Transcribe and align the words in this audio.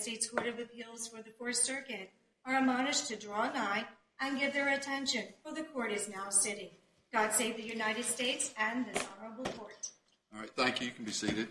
States 0.00 0.30
Court 0.30 0.46
of 0.46 0.58
Appeals 0.58 1.08
for 1.08 1.22
the 1.22 1.30
Fourth 1.38 1.56
Circuit 1.56 2.10
are 2.46 2.56
admonished 2.56 3.08
to 3.08 3.16
draw 3.16 3.52
nigh 3.52 3.84
and 4.18 4.38
give 4.38 4.54
their 4.54 4.74
attention, 4.74 5.24
for 5.44 5.52
the 5.52 5.62
Court 5.62 5.92
is 5.92 6.08
now 6.08 6.30
sitting. 6.30 6.70
God 7.12 7.32
save 7.32 7.56
the 7.56 7.62
United 7.62 8.04
States 8.04 8.54
and 8.58 8.86
this 8.86 9.06
Honorable 9.18 9.44
Court. 9.52 9.90
All 10.32 10.40
right, 10.40 10.50
thank 10.56 10.80
you. 10.80 10.86
You 10.86 10.92
can 10.92 11.04
be 11.04 11.12
seated. 11.12 11.48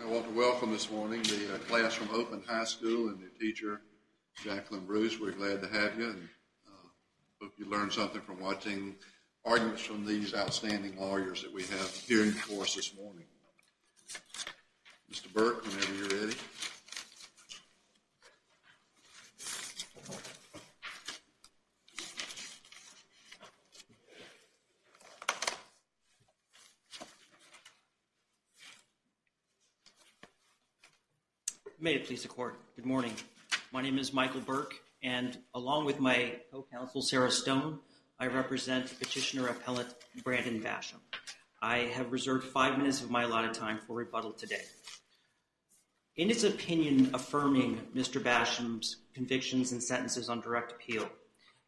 I 0.00 0.06
want 0.06 0.26
to 0.26 0.34
welcome 0.34 0.72
this 0.72 0.90
morning 0.90 1.22
the 1.24 1.54
uh, 1.54 1.58
class 1.58 1.92
from 1.92 2.08
Oakland 2.10 2.44
High 2.46 2.64
School 2.64 3.08
and 3.08 3.20
their 3.20 3.28
teacher, 3.38 3.82
Jacqueline 4.42 4.86
Bruce. 4.86 5.20
We're 5.20 5.32
glad 5.32 5.60
to 5.60 5.68
have 5.68 5.98
you 5.98 6.06
and 6.06 6.28
uh, 6.66 6.88
hope 7.42 7.52
you 7.58 7.66
learned 7.66 7.92
something 7.92 8.22
from 8.22 8.40
watching 8.40 8.94
arguments 9.44 9.82
from 9.82 10.06
these 10.06 10.34
outstanding 10.34 10.98
lawyers 10.98 11.42
that 11.42 11.52
we 11.52 11.64
have 11.64 11.90
hearing 12.06 12.30
before 12.30 12.62
us 12.62 12.74
this 12.74 12.94
morning. 12.96 13.24
Mr. 15.14 15.32
Burke, 15.32 15.64
whenever 15.64 15.94
you're 15.94 16.08
ready. 16.08 16.36
May 31.78 31.94
it 31.94 32.06
please 32.06 32.22
the 32.22 32.28
court. 32.28 32.58
Good 32.74 32.84
morning. 32.84 33.12
My 33.70 33.82
name 33.82 33.98
is 33.98 34.12
Michael 34.12 34.40
Burke, 34.40 34.74
and 35.00 35.38
along 35.54 35.84
with 35.84 36.00
my 36.00 36.32
co-counsel 36.50 37.02
Sarah 37.02 37.30
Stone, 37.30 37.78
I 38.18 38.26
represent 38.26 38.98
petitioner 38.98 39.46
appellant 39.46 39.94
Brandon 40.24 40.60
Basham. 40.60 40.98
I 41.62 41.90
have 41.94 42.10
reserved 42.10 42.48
five 42.48 42.78
minutes 42.78 43.00
of 43.00 43.12
my 43.12 43.22
allotted 43.22 43.54
time 43.54 43.78
for 43.86 43.94
rebuttal 43.94 44.32
today. 44.32 44.62
In 46.16 46.30
its 46.30 46.44
opinion 46.44 47.10
affirming 47.12 47.88
Mr. 47.92 48.22
Basham's 48.22 48.98
convictions 49.14 49.72
and 49.72 49.82
sentences 49.82 50.28
on 50.28 50.40
direct 50.40 50.70
appeal, 50.70 51.08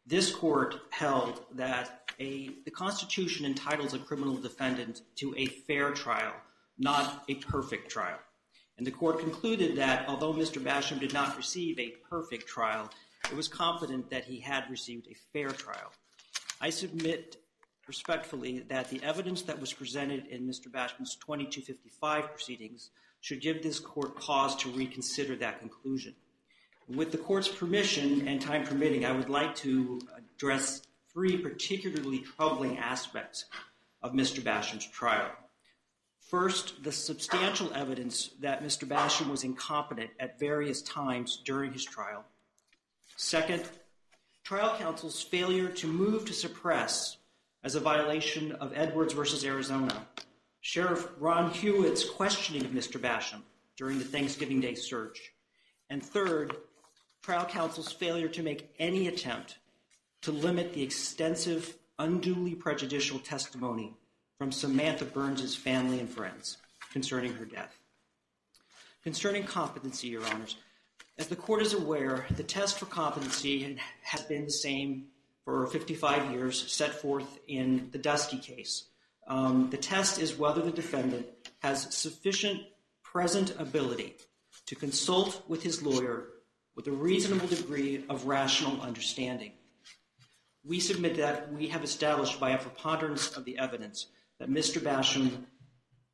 this 0.05 0.33
court 0.33 0.75
held 0.89 1.41
that 1.55 2.09
the 2.17 2.53
Constitution 2.73 3.45
entitles 3.45 3.93
a 3.93 3.99
criminal 3.99 4.37
defendant 4.37 5.01
to 5.17 5.35
a 5.35 5.47
fair 5.47 5.91
trial, 5.91 6.31
not 6.77 7.25
a 7.27 7.35
perfect 7.35 7.91
trial. 7.91 8.19
And 8.77 8.87
the 8.87 8.91
court 8.91 9.19
concluded 9.19 9.75
that 9.75 10.07
although 10.07 10.33
Mr. 10.33 10.63
Basham 10.63 10.99
did 11.01 11.13
not 11.13 11.35
receive 11.35 11.77
a 11.77 11.95
perfect 12.09 12.47
trial, 12.47 12.89
it 13.29 13.35
was 13.35 13.49
confident 13.49 14.09
that 14.11 14.23
he 14.23 14.39
had 14.39 14.63
received 14.69 15.07
a 15.07 15.15
fair 15.33 15.49
trial. 15.49 15.91
I 16.61 16.69
submit 16.69 17.35
respectfully 17.85 18.59
that 18.69 18.89
the 18.89 19.03
evidence 19.03 19.41
that 19.41 19.59
was 19.59 19.73
presented 19.73 20.27
in 20.27 20.47
Mr. 20.47 20.71
Basham's 20.71 21.17
2255 21.17 22.29
proceedings 22.29 22.91
should 23.27 23.41
give 23.41 23.61
this 23.61 23.77
court 23.77 24.15
cause 24.15 24.55
to 24.55 24.69
reconsider 24.69 25.35
that 25.35 25.59
conclusion. 25.59 26.15
With 26.87 27.11
the 27.11 27.17
court's 27.17 27.49
permission 27.49 28.25
and 28.25 28.41
time 28.41 28.65
permitting, 28.65 29.03
I 29.03 29.11
would 29.11 29.29
like 29.29 29.53
to 29.57 29.99
address 30.17 30.81
three 31.11 31.35
particularly 31.35 32.19
troubling 32.19 32.77
aspects 32.77 33.43
of 34.01 34.13
Mr. 34.13 34.41
Basham's 34.41 34.87
trial. 34.87 35.29
First, 36.21 36.81
the 36.85 36.91
substantial 36.93 37.73
evidence 37.73 38.29
that 38.39 38.63
Mr. 38.63 38.87
Basham 38.87 39.29
was 39.29 39.43
incompetent 39.43 40.11
at 40.21 40.39
various 40.39 40.81
times 40.81 41.41
during 41.43 41.73
his 41.73 41.83
trial. 41.83 42.23
Second, 43.17 43.63
trial 44.45 44.73
counsel's 44.79 45.21
failure 45.21 45.67
to 45.67 45.87
move 45.87 46.23
to 46.23 46.33
suppress 46.33 47.17
as 47.61 47.75
a 47.75 47.81
violation 47.81 48.53
of 48.53 48.71
Edwards 48.73 49.11
v. 49.11 49.45
Arizona. 49.45 50.07
Sheriff 50.67 51.07
Ron 51.17 51.49
Hewitt's 51.49 52.03
questioning 52.03 52.65
of 52.65 52.71
Mr. 52.71 52.99
Basham 52.99 53.41
during 53.77 53.99
the 53.99 54.03
Thanksgiving 54.03 54.59
Day 54.59 54.75
search. 54.75 55.31
And 55.89 56.03
third, 56.03 56.57
trial 57.23 57.45
counsel's 57.45 57.89
failure 57.89 58.27
to 58.27 58.43
make 58.43 58.75
any 58.77 59.07
attempt 59.07 59.59
to 60.23 60.33
limit 60.33 60.73
the 60.73 60.83
extensive, 60.83 61.77
unduly 61.99 62.53
prejudicial 62.53 63.17
testimony 63.17 63.93
from 64.37 64.51
Samantha 64.51 65.05
Burns' 65.05 65.55
family 65.55 66.01
and 66.01 66.09
friends 66.09 66.57
concerning 66.91 67.31
her 67.35 67.45
death. 67.45 67.73
Concerning 69.05 69.45
competency, 69.45 70.09
Your 70.09 70.25
Honors, 70.25 70.57
as 71.17 71.27
the 71.27 71.37
court 71.37 71.61
is 71.61 71.75
aware, 71.75 72.25
the 72.31 72.43
test 72.43 72.77
for 72.77 72.87
competency 72.87 73.77
has 74.01 74.21
been 74.23 74.43
the 74.43 74.51
same 74.51 75.05
for 75.45 75.65
55 75.67 76.29
years, 76.33 76.69
set 76.69 76.93
forth 76.93 77.39
in 77.47 77.87
the 77.93 77.97
Dusky 77.97 78.37
case. 78.37 78.83
Um, 79.27 79.69
the 79.69 79.77
test 79.77 80.21
is 80.21 80.37
whether 80.37 80.61
the 80.61 80.71
defendant 80.71 81.27
has 81.59 81.93
sufficient 81.93 82.61
present 83.03 83.53
ability 83.59 84.15
to 84.67 84.75
consult 84.75 85.43
with 85.47 85.63
his 85.63 85.81
lawyer 85.81 86.27
with 86.75 86.87
a 86.87 86.91
reasonable 86.91 87.47
degree 87.47 88.05
of 88.09 88.25
rational 88.25 88.81
understanding. 88.81 89.51
We 90.63 90.79
submit 90.79 91.17
that 91.17 91.51
we 91.51 91.67
have 91.67 91.83
established 91.83 92.39
by 92.39 92.51
a 92.51 92.57
preponderance 92.57 93.35
of 93.35 93.45
the 93.45 93.57
evidence 93.57 94.07
that 94.39 94.49
Mr. 94.49 94.79
Basham, 94.79 95.45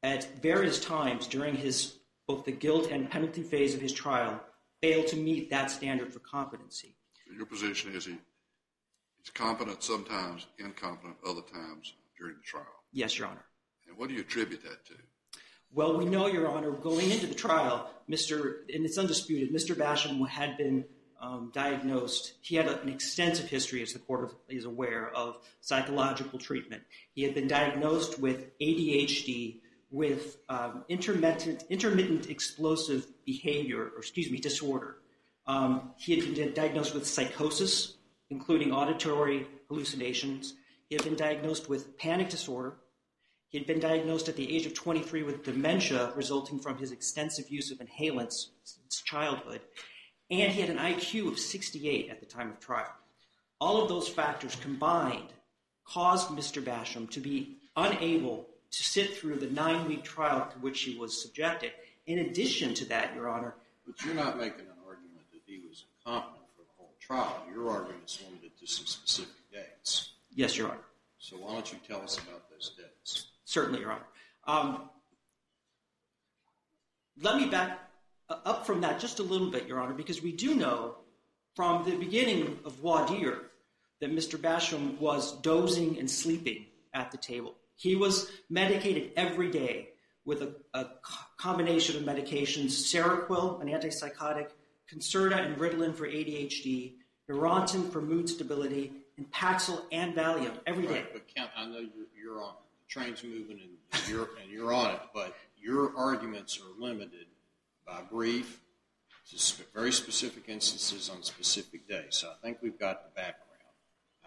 at 0.01 0.41
various 0.41 0.80
times 0.80 1.28
during 1.28 1.56
his 1.56 1.97
both 2.28 2.45
the 2.45 2.51
guilt 2.51 2.90
and 2.90 3.09
penalty 3.09 3.44
phase 3.44 3.75
of 3.75 3.81
his 3.81 3.91
trial, 3.91 4.40
failed 4.81 5.07
to 5.07 5.18
meet 5.18 5.50
that 5.50 5.69
standard 5.69 6.13
for 6.13 6.19
competency. 6.19 6.95
Your 7.35 7.45
position 7.45 7.94
is 7.94 8.06
he, 8.06 8.18
he's 9.18 9.30
competent 9.34 9.84
sometimes, 9.84 10.47
incompetent 10.57 11.18
other 11.28 11.41
times 11.41 11.94
during 12.18 12.35
the 12.35 12.44
trial. 12.44 12.82
Yes, 12.94 13.18
Your 13.18 13.28
Honor. 13.28 13.44
And 13.88 13.98
what 13.98 14.08
do 14.08 14.16
you 14.16 14.22
attribute 14.22 14.64
that 14.64 14.86
to? 14.86 14.94
Well, 15.72 15.98
we 15.98 16.06
know, 16.06 16.28
Your 16.28 16.48
Honor, 16.48 16.72
going 16.72 17.09
into 17.09 17.26
the 17.26 17.34
trial, 17.34 17.90
Mr. 18.09 18.59
and 18.74 18.86
it's 18.86 18.98
undisputed, 18.98 19.52
Mr. 19.52 19.76
Basham 19.76 20.26
had 20.28 20.56
been 20.56 20.86
um, 21.20 21.52
diagnosed. 21.54 22.34
He 22.42 22.56
had 22.56 22.68
an 22.68 22.90
extensive 22.90 23.50
history, 23.50 23.81
as 23.81 23.94
the 23.94 24.00
court 24.00 24.36
is 24.48 24.66
aware, 24.66 25.09
of 25.16 25.38
psychological 25.62 26.38
treatment. 26.38 26.84
He 27.16 27.24
had 27.24 27.34
been 27.34 27.48
diagnosed 27.48 28.20
with 28.20 28.58
ADHD, 28.59 29.62
with 29.90 30.38
um, 30.50 30.84
intermittent, 30.90 31.64
intermittent 31.70 32.30
explosive 32.30 33.08
behavior, 33.25 33.92
or 33.96 34.00
excuse 34.00 34.30
me, 34.30 34.38
disorder. 34.38 34.98
Um, 35.48 35.92
he 35.98 36.16
had 36.16 36.36
been 36.36 36.54
diagnosed 36.54 36.94
with 36.94 37.08
psychosis, 37.08 37.96
including 38.30 38.72
auditory 38.72 39.48
hallucinations. 39.70 40.54
He 40.90 40.96
had 40.96 41.04
been 41.04 41.16
diagnosed 41.16 41.70
with 41.70 41.98
panic 41.98 42.30
disorder. 42.30 42.75
He 43.53 43.59
had 43.59 43.68
been 43.68 43.80
diagnosed 43.80 44.30
at 44.30 44.36
the 44.36 44.56
age 44.56 44.66
of 44.66 44.74
23 44.74 45.22
with 45.22 45.44
dementia 45.44 46.12
resulting 46.16 46.58
from 46.58 46.80
his 46.80 46.91
extensive 46.91 47.52
use 47.52 47.69
of 47.69 47.78
inhalants 47.78 48.47
since 48.64 49.03
childhood. 49.03 49.62
And 50.31 50.52
he 50.52 50.59
had 50.59 50.72
an 50.72 50.80
IQ 50.80 51.28
of 51.28 51.38
68 51.38 52.09
at 52.09 52.19
the 52.19 52.25
time 52.25 52.50
of 52.50 52.59
trial. 52.59 52.92
All 53.62 53.80
of 53.80 53.90
those 53.90 54.09
factors 54.09 54.56
combined 54.56 55.31
caused 55.86 56.30
Mr. 56.30 56.63
Basham 56.63 57.08
to 57.12 57.19
be 57.19 57.58
unable 57.75 58.47
to 58.72 58.84
sit 58.84 59.16
through 59.16 59.36
the 59.36 59.52
nine 59.52 59.88
week 59.88 60.03
trial 60.03 60.50
to 60.52 60.58
which 60.58 60.81
he 60.81 60.97
was 60.97 61.22
subjected. 61.22 61.74
In 62.08 62.18
addition 62.18 62.74
to 62.74 62.86
that, 62.86 63.13
Your 63.13 63.30
Honor. 63.30 63.54
But 63.86 64.04
you're 64.04 64.16
not 64.16 64.39
making 64.39 64.62
an 64.62 64.81
argument 64.83 65.30
that 65.31 65.42
he 65.45 65.60
was 65.69 65.86
incompetent 66.00 66.42
for 66.57 66.63
the 66.63 66.74
whole 66.75 66.95
trial. 67.00 67.45
Your 67.54 67.69
argument 67.69 68.06
is 68.07 68.19
limited 68.25 68.57
to 68.60 68.66
some 68.66 68.88
specific 68.88 69.36
dates. 69.51 70.13
Yes, 70.33 70.57
Your 70.57 70.69
Honor. 70.69 70.80
So 71.19 71.36
why 71.36 71.54
don't 71.54 71.72
you 71.72 71.77
tell 71.88 72.01
us 72.01 72.18
about 72.18 72.50
those 72.50 72.72
dates? 72.75 73.27
Certainly, 73.53 73.81
Your 73.81 73.91
Honor. 73.91 74.05
Um, 74.47 74.89
let 77.21 77.38
me 77.38 77.45
back 77.45 77.79
up 78.27 78.65
from 78.65 78.81
that 78.81 79.00
just 79.00 79.19
a 79.19 79.23
little 79.23 79.51
bit, 79.51 79.67
Your 79.67 79.79
Honor, 79.79 79.94
because 79.94 80.23
we 80.23 80.31
do 80.31 80.55
know 80.55 80.95
from 81.55 81.85
the 81.85 81.95
beginning 81.95 82.57
of 82.65 82.81
dire 82.81 83.41
that 84.01 84.11
Mr. 84.11 84.39
Basham 84.39 85.00
was 85.00 85.39
dozing 85.41 86.00
and 86.00 86.09
sleeping 86.09 86.65
at 86.95 87.11
the 87.11 87.17
table. 87.17 87.53
He 87.75 87.95
was 87.95 88.31
medicated 88.50 89.11
every 89.15 89.51
day 89.51 89.89
with 90.25 90.41
a, 90.73 90.88
combination 91.38 91.97
of 91.97 92.03
medications, 92.03 92.71
Seroquel, 92.71 93.61
an 93.61 93.67
antipsychotic, 93.67 94.47
Concerta 94.91 95.45
and 95.45 95.57
Ritalin 95.57 95.94
for 95.94 96.07
ADHD, 96.07 96.94
Neurontin 97.29 97.91
for 97.91 98.01
mood 98.01 98.29
stability, 98.29 98.94
and 99.17 99.29
Paxil 99.31 99.81
and 99.91 100.15
Valium 100.15 100.53
every 100.65 100.88
day. 100.88 101.03
I 101.55 101.65
know 101.67 101.85
you're, 102.15 102.41
on 102.41 102.53
train's 102.94 103.24
moving 103.24 103.60
and 103.60 104.07
you're, 104.51 104.74
on 104.74 104.92
it, 104.92 105.00
but 105.13 105.36
your 105.60 105.95
arguments 105.98 106.60
are 106.60 106.81
limited 106.81 107.25
by 107.88 108.01
brief 108.01 108.62
to 109.31 109.63
very 109.74 109.92
specific 109.92 110.44
instances 110.48 111.10
on 111.10 111.24
specific 111.24 111.88
days. 111.88 112.10
So 112.12 112.30
I 112.30 112.36
think 112.44 112.60
we've 112.62 112.78
got 112.78 113.04
the 113.04 113.10
background. 113.16 113.50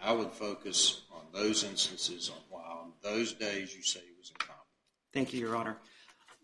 I 0.03 0.13
would 0.13 0.33
focus 0.33 1.03
on 1.13 1.23
those 1.33 1.63
instances 1.63 2.29
on 2.29 2.37
why 2.51 2.63
on 2.63 2.93
those 3.03 3.33
days 3.33 3.75
you 3.75 3.83
say 3.83 4.01
he 4.01 4.15
was 4.19 4.31
incompetent. 4.31 4.67
Thank 5.13 5.33
you, 5.33 5.41
Your 5.41 5.57
Honor. 5.57 5.77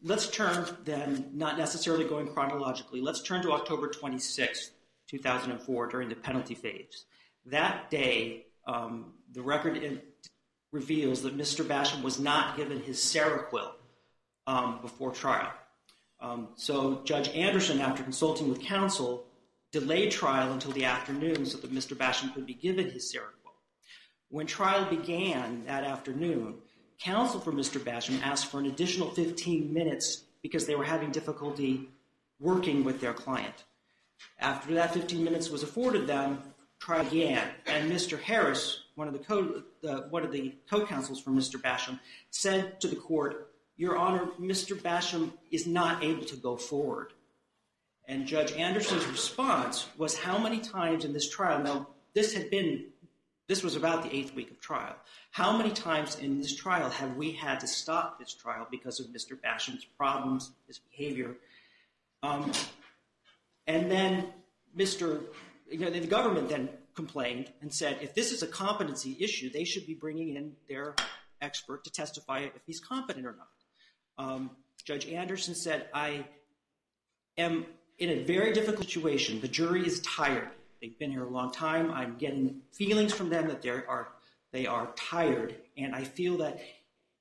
Let's 0.03 0.29
turn 0.31 0.67
then, 0.85 1.31
not 1.33 1.59
necessarily 1.59 2.05
going 2.05 2.29
chronologically, 2.29 3.01
let's 3.01 3.23
turn 3.23 3.43
to 3.43 3.53
October 3.53 3.89
26, 3.89 4.71
2004, 5.09 5.87
during 5.89 6.09
the 6.09 6.15
penalty 6.15 6.55
phase. 6.55 7.05
That 7.47 7.91
day, 7.91 8.47
um, 8.67 9.13
the 9.33 9.43
record 9.43 9.77
reveals 10.73 11.23
that 11.23 11.37
Mr. 11.37 11.65
Basham 11.65 12.03
was 12.03 12.19
not 12.19 12.57
given 12.57 12.83
his 12.83 12.99
Seroquel 12.99 13.73
um, 14.47 14.81
before 14.81 15.13
trial. 15.13 15.53
Um, 16.21 16.49
so 16.57 17.03
Judge 17.05 17.29
Anderson, 17.29 17.81
after 17.81 18.03
consulting 18.03 18.49
with 18.49 18.61
counsel, 18.61 19.27
delayed 19.71 20.11
trial 20.11 20.53
until 20.53 20.73
the 20.73 20.85
afternoon 20.85 21.45
so 21.45 21.59
that 21.59 21.73
Mr. 21.73 21.97
Basham 21.97 22.33
could 22.35 22.47
be 22.47 22.55
given 22.55 22.91
his 22.91 23.13
Seroquel. 23.15 23.53
When 24.31 24.47
trial 24.47 24.87
began 24.89 25.65
that 25.67 25.85
afternoon, 25.85 26.55
counsel 26.99 27.41
for 27.41 27.53
Mr. 27.53 27.79
Basham 27.79 28.23
asked 28.23 28.47
for 28.47 28.61
an 28.61 28.67
additional 28.67 29.11
15 29.11 29.73
minutes 29.73 30.25
because 30.43 30.67
they 30.67 30.75
were 30.75 30.85
having 30.85 31.11
difficulty 31.11 31.89
working 32.41 32.85
with 32.85 33.01
their 33.01 33.13
client. 33.13 33.65
After 34.39 34.75
that 34.75 34.95
15 34.95 35.23
minutes 35.23 35.51
was 35.51 35.63
afforded 35.63 36.07
them, 36.07 36.43
trial 36.79 37.05
began, 37.05 37.47
and 37.67 37.91
Mr. 37.91 38.21
Harris, 38.21 38.81
one 38.94 39.09
of 39.09 39.15
the 39.15 39.21
co 39.21 39.62
uh, 39.89 40.03
one 40.11 40.25
of 40.25 40.33
the 40.33 40.55
co-counsels 40.69 41.21
for 41.21 41.31
Mr. 41.31 41.61
Basham, 41.61 41.99
said 42.31 42.81
to 42.81 42.89
the 42.89 42.97
court, 42.97 43.53
"Your 43.77 43.97
Honor, 43.97 44.27
Mr. 44.41 44.77
Basham 44.77 45.33
is 45.50 45.67
not 45.67 46.03
able 46.03 46.25
to 46.27 46.37
go 46.37 46.56
forward." 46.56 47.12
And 48.06 48.27
Judge 48.27 48.53
Anderson's 48.53 49.06
response 49.06 49.87
was, 49.97 50.19
"How 50.19 50.39
many 50.39 50.61
times 50.61 51.05
in 51.05 51.12
this 51.12 51.29
trial? 51.29 51.62
Now, 51.62 51.89
this 52.15 52.35
had 52.35 52.50
been 52.50 52.87
this 53.49 53.62
was 53.62 53.77
about 53.77 54.03
the 54.03 54.15
eighth 54.15 54.35
week 54.35 54.50
of 54.50 54.61
trial. 54.61 54.94
How 55.31 55.56
many 55.56 55.73
times 55.73 56.19
in 56.19 56.39
this 56.39 56.55
trial 56.55 56.89
have 56.89 57.17
we 57.17 57.33
had 57.33 57.61
to 57.61 57.67
stop 57.67 58.19
this 58.19 58.33
trial 58.33 58.67
because 58.71 59.00
of 59.00 59.06
Mr. 59.09 59.39
Basham's 59.39 59.85
problems, 59.85 60.53
his 60.67 60.79
behavior? 60.79 61.35
Um, 62.23 62.53
and 63.67 63.91
then 63.91 64.33
Mr. 64.77 65.23
You 65.71 65.79
know, 65.79 65.91
the 65.91 66.06
government 66.06 66.49
then 66.49 66.69
complained 66.94 67.53
and 67.61 67.73
said, 67.73 67.99
if 68.00 68.15
this 68.15 68.33
is 68.33 68.43
a 68.43 68.47
competency 68.47 69.17
issue, 69.21 69.50
they 69.50 69.65
should 69.65 69.87
be 69.87 69.94
bringing 69.94 70.37
in 70.37 70.53
their 70.69 70.94
expert 71.41 71.85
to 71.85 71.91
testify 71.91 72.41
if 72.41 72.62
he's 72.67 72.81
competent 72.81 73.27
or 73.27 73.37
not. 73.37 74.25
Um, 74.25 74.50
Judge 74.85 75.06
Anderson 75.06 75.55
said, 75.55 75.87
I 75.94 76.25
am 77.39 77.67
in 77.99 78.11
a 78.11 78.25
very 78.25 78.53
difficult 78.53 78.85
situation. 78.87 79.41
The 79.41 79.49
jury 79.49 79.87
is 79.87 80.00
tired. 80.00 80.49
They've 80.81 80.99
been 80.99 81.12
here 81.12 81.25
a 81.25 81.31
long 81.31 81.53
time. 81.53 81.91
I'm 81.91 82.17
getting 82.17 82.62
feelings 82.73 83.12
from 83.12 83.31
them 83.31 83.49
that 83.49 83.62
they 83.62 83.71
are 83.71 84.09
they 84.53 84.67
are 84.67 84.93
tired, 84.97 85.55
and 85.79 85.94
I 85.94 86.05
feel 86.05 86.37
that 86.39 86.61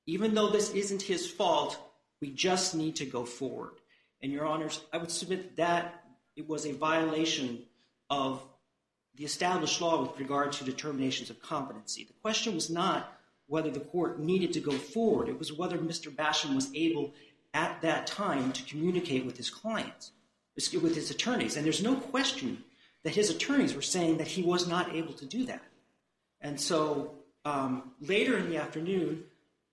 even 0.06 0.34
though 0.34 0.50
this 0.50 0.72
isn't 0.72 1.02
his 1.02 1.26
fault, 1.30 1.80
we 2.20 2.30
just 2.30 2.76
need 2.76 2.98
to 2.98 3.06
go 3.06 3.24
forward. 3.24 3.76
And 4.22 4.34
Your 4.34 4.46
Honors, 4.46 4.82
I 4.92 4.98
would 4.98 5.12
submit 5.12 5.56
that 5.56 6.04
it 6.36 6.50
was 6.50 6.66
a 6.66 6.74
violation 6.74 7.64
of 8.10 8.44
the 9.16 9.26
established 9.26 9.82
law 9.82 10.02
with 10.02 10.20
regard 10.20 10.52
to 10.54 10.64
determinations 10.64 11.30
of 11.30 11.42
competency. 11.42 12.04
The 12.06 12.14
question 12.22 12.56
was 12.56 12.70
not 12.70 13.18
whether 13.48 13.70
the 13.70 13.80
court 13.82 14.20
needed 14.20 14.54
to 14.54 14.60
go 14.60 14.72
forward. 14.72 15.28
It 15.28 15.38
was 15.38 15.52
whether 15.52 15.78
Mr. 15.78 16.10
Basham 16.10 16.56
was 16.56 16.70
able 16.74 17.14
at 17.54 17.82
that 17.82 18.08
time 18.08 18.54
to 18.54 18.64
communicate 18.64 19.26
with 19.26 19.36
his 19.36 19.50
clients, 19.50 20.12
with 20.56 20.96
his 20.96 21.12
attorneys. 21.12 21.58
And 21.58 21.66
there's 21.66 21.84
no 21.84 21.96
question 21.96 22.64
that 23.04 23.16
his 23.16 23.30
attorneys 23.30 23.76
were 23.76 23.82
saying 23.82 24.18
that 24.18 24.28
he 24.28 24.42
was 24.42 24.68
not 24.68 24.96
able 24.96 25.14
to 25.14 25.26
do 25.26 25.46
that. 25.46 25.64
And 26.40 26.60
so 26.60 27.16
um, 27.46 27.92
later 28.00 28.38
in 28.38 28.50
the 28.50 28.58
afternoon, 28.58 29.24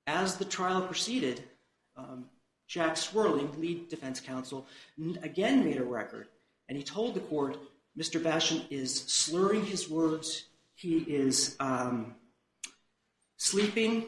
as 0.06 0.36
the 0.36 0.44
trial 0.44 0.82
proceeded, 0.82 1.44
um, 1.96 2.26
Jack 2.66 2.94
Swerling, 2.94 3.58
lead 3.58 3.88
defense 3.88 4.20
counsel, 4.20 4.66
again 5.22 5.64
made 5.64 5.78
a 5.78 5.84
record, 5.84 6.28
and 6.68 6.76
he 6.76 6.84
told 6.84 7.14
the 7.14 7.20
court, 7.20 7.56
Mr. 7.98 8.22
Basham 8.22 8.64
is 8.70 8.94
slurring 9.06 9.64
his 9.64 9.90
words, 9.90 10.44
he 10.74 10.98
is 10.98 11.56
um, 11.58 12.14
sleeping, 13.36 14.06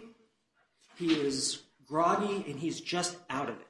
he 0.96 1.12
is 1.14 1.62
groggy, 1.87 2.44
and 2.48 2.60
he's 2.60 2.81
just 2.81 3.16
out 3.28 3.48
of 3.48 3.56
it. 3.56 3.66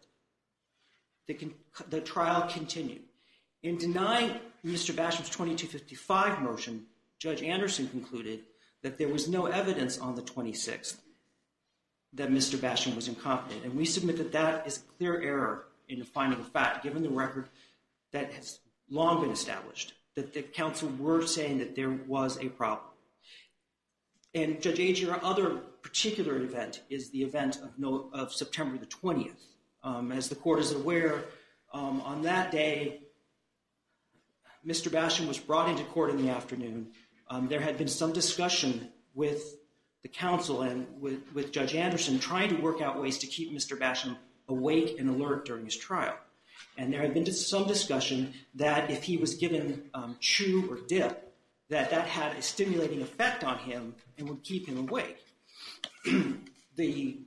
The, 1.26 1.50
the 1.88 2.00
trial 2.02 2.46
continued. 2.50 3.02
In 3.62 3.78
denying 3.78 4.32
Mr. 4.64 4.94
Basham's 4.94 5.30
2255 5.30 6.42
motion, 6.42 6.86
Judge 7.18 7.42
Anderson 7.42 7.88
concluded 7.88 8.40
that 8.82 8.98
there 8.98 9.08
was 9.08 9.28
no 9.28 9.46
evidence 9.46 9.98
on 9.98 10.16
the 10.16 10.22
26th 10.22 10.96
that 12.14 12.30
Mr. 12.30 12.58
Basham 12.58 12.96
was 12.96 13.08
incompetent. 13.08 13.64
And 13.64 13.74
we 13.74 13.84
submit 13.84 14.18
that 14.18 14.32
that 14.32 14.66
is 14.66 14.78
a 14.78 14.98
clear 14.98 15.20
error 15.22 15.66
in 15.88 15.98
the 15.98 16.04
finding 16.04 16.40
of 16.40 16.48
fact, 16.48 16.82
given 16.82 17.02
the 17.02 17.10
record 17.10 17.48
that 18.12 18.32
has 18.32 18.58
long 18.90 19.20
been 19.20 19.30
established, 19.30 19.94
that 20.16 20.32
the 20.32 20.42
counsel 20.42 20.90
were 20.98 21.26
saying 21.26 21.58
that 21.58 21.76
there 21.76 21.90
was 21.90 22.38
a 22.38 22.48
problem. 22.48 22.86
And 24.34 24.60
Judge 24.60 24.78
Agee, 24.78 25.10
our 25.10 25.22
other 25.24 25.56
particular 25.82 26.36
event 26.36 26.82
is 26.88 27.10
the 27.10 27.22
event 27.22 27.58
of, 28.12 28.32
September 28.32 28.78
the 28.78 28.86
20th. 28.86 29.42
Um, 29.82 30.12
as 30.12 30.28
the 30.28 30.34
court 30.34 30.60
is 30.60 30.72
aware, 30.72 31.24
um, 31.72 32.00
on 32.02 32.22
that 32.22 32.52
day, 32.52 33.00
Mr. 34.66 34.90
Basham 34.90 35.26
was 35.26 35.38
brought 35.38 35.68
into 35.70 35.84
court 35.84 36.10
in 36.10 36.18
the 36.18 36.30
afternoon. 36.30 36.88
Um, 37.28 37.48
there 37.48 37.60
had 37.60 37.78
been 37.78 37.88
some 37.88 38.12
discussion 38.12 38.90
with 39.14 39.56
the 40.02 40.08
counsel 40.08 40.62
and 40.62 40.86
with 41.00 41.52
Judge 41.52 41.74
Anderson 41.74 42.18
trying 42.18 42.54
to 42.54 42.62
work 42.62 42.80
out 42.80 43.00
ways 43.00 43.18
to 43.18 43.26
keep 43.26 43.52
Mr. 43.52 43.78
Basham 43.78 44.16
awake 44.48 44.96
and 44.98 45.08
alert 45.08 45.46
during 45.46 45.64
his 45.64 45.76
trial. 45.76 46.14
And 46.76 46.92
there 46.92 47.02
had 47.02 47.14
been 47.14 47.26
some 47.26 47.66
discussion 47.66 48.34
that 48.54 48.90
if 48.90 49.02
he 49.02 49.16
was 49.16 49.34
given 49.34 49.90
um, 49.94 50.16
chew 50.20 50.66
or 50.70 50.78
dip, 50.86 51.34
that 51.68 51.90
that 51.90 52.06
had 52.06 52.36
a 52.36 52.42
stimulating 52.42 53.02
effect 53.02 53.44
on 53.44 53.58
him 53.58 53.94
and 54.18 54.28
would 54.28 54.42
keep 54.42 54.66
him 54.66 54.78
awake. 54.78 55.18
the 56.76 57.18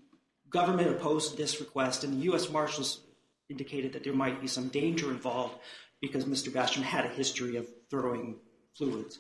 government 0.50 0.90
opposed 0.90 1.38
this 1.38 1.60
request, 1.60 2.04
and 2.04 2.14
the 2.14 2.24
U.S. 2.26 2.50
Marshals 2.50 3.02
indicated 3.50 3.94
that 3.94 4.04
there 4.04 4.14
might 4.14 4.42
be 4.42 4.48
some 4.48 4.68
danger 4.70 5.10
involved 5.12 5.56
because 6.02 6.26
Mr. 6.26 6.50
Basham 6.50 6.82
had 6.82 7.06
a 7.06 7.10
history 7.10 7.56
of 7.56 7.68
throwing 7.90 8.36
fluids. 8.76 9.20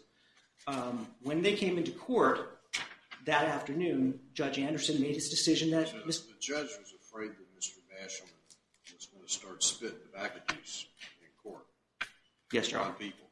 Um, 0.67 1.07
when 1.21 1.41
they 1.41 1.53
came 1.53 1.77
into 1.77 1.91
court 1.91 2.59
that 3.25 3.45
afternoon, 3.45 4.19
Judge 4.33 4.59
Anderson 4.59 5.01
made 5.01 5.15
his 5.15 5.29
decision 5.29 5.71
that 5.71 5.87
so 5.89 5.97
the 5.97 6.13
judge 6.39 6.67
was 6.79 6.93
afraid 7.01 7.31
that 7.31 7.57
Mr. 7.57 7.77
Basham 7.89 8.27
was 9.33 9.43
going 9.43 9.57
to 9.57 9.65
start 9.65 9.93
spitting 9.93 9.97
tobacco 10.11 10.39
juice 10.53 10.85
in 11.21 11.27
court. 11.41 11.65
Yes, 12.51 12.71
Your 12.71 12.81
Honor. 12.81 12.93
people. 12.93 13.25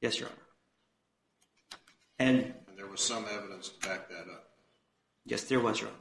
Yes, 0.00 0.18
Your 0.18 0.28
Honor. 0.28 0.38
And, 2.18 2.54
and 2.68 2.76
there 2.76 2.86
was 2.86 3.00
some 3.00 3.24
evidence 3.32 3.68
to 3.68 3.88
back 3.88 4.08
that 4.08 4.30
up. 4.30 4.50
Yes, 5.24 5.44
there 5.44 5.60
was, 5.60 5.80
Your 5.80 5.90
Honor. 5.90 5.96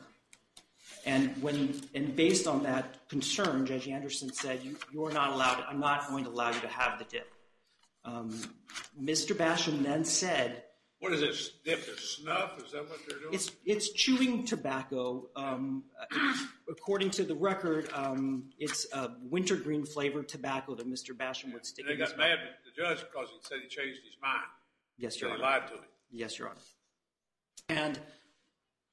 And 1.05 1.41
when 1.41 1.81
and 1.95 2.15
based 2.15 2.45
on 2.45 2.63
that 2.63 3.07
concern, 3.07 3.65
Judge 3.65 3.87
Anderson 3.87 4.33
said, 4.33 4.61
you, 4.63 4.75
"You're 4.91 5.13
not 5.13 5.31
allowed. 5.31 5.63
I'm 5.69 5.79
not 5.79 6.09
going 6.09 6.25
to 6.25 6.29
allow 6.29 6.51
you 6.51 6.59
to 6.59 6.67
have 6.67 6.99
the 6.99 7.05
dip." 7.05 7.31
Um, 8.03 8.37
Mr. 9.01 9.33
Basham 9.33 9.81
then 9.83 10.03
said, 10.03 10.63
"What 10.99 11.13
is 11.13 11.21
this 11.21 11.51
dip? 11.63 11.79
Is 11.87 12.17
snuff? 12.17 12.61
Is 12.63 12.71
that 12.71 12.89
what 12.89 12.99
they're 13.07 13.19
doing?" 13.19 13.33
It's 13.33 13.51
it's 13.65 13.89
chewing 13.91 14.45
tobacco. 14.45 15.29
Um, 15.35 15.83
according 16.69 17.11
to 17.11 17.23
the 17.23 17.35
record, 17.35 17.89
um, 17.93 18.49
it's 18.57 18.87
a 18.93 19.11
wintergreen 19.21 19.85
flavored 19.85 20.27
tobacco 20.27 20.75
that 20.75 20.87
Mr. 20.87 21.11
Basham 21.15 21.53
would 21.53 21.65
stick. 21.65 21.85
And 21.87 21.93
they 21.93 21.97
got 21.97 22.17
mad 22.17 22.39
at 22.39 22.63
the 22.65 22.71
judge 22.81 22.99
because 22.99 23.29
he 23.29 23.37
said 23.41 23.59
he 23.61 23.67
changed 23.67 24.01
his 24.03 24.15
mind. 24.21 24.43
Yes, 24.97 25.19
Your 25.19 25.29
Honor. 25.29 25.37
He 25.37 25.43
lied 25.43 25.67
to 25.67 25.73
him. 25.75 25.83
Yes, 26.11 26.37
Your 26.37 26.49
Honor. 26.49 26.59
And 27.69 27.99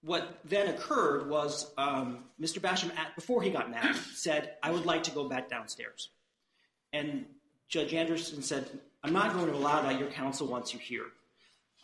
what 0.03 0.39
then 0.45 0.69
occurred 0.69 1.29
was 1.29 1.73
um, 1.77 2.25
Mr. 2.41 2.61
Basham, 2.61 2.97
at, 2.97 3.15
before 3.17 3.43
he 3.43 3.51
got 3.51 3.71
mad, 3.71 3.97
said, 4.15 4.55
I 4.63 4.71
would 4.71 4.87
like 4.87 5.03
to 5.05 5.11
go 5.11 5.29
back 5.29 5.49
downstairs. 5.49 6.11
And 6.93 7.27
Judge 7.69 7.93
Anderson 7.93 8.43
said, 8.43 8.69
I'm 9.03 9.13
not 9.13 9.35
going 9.35 9.47
to 9.47 9.55
allow 9.55 9.83
that. 9.83 9.99
Your 9.99 10.11
counsel 10.11 10.47
wants 10.47 10.73
you 10.73 10.79
here. 10.79 11.07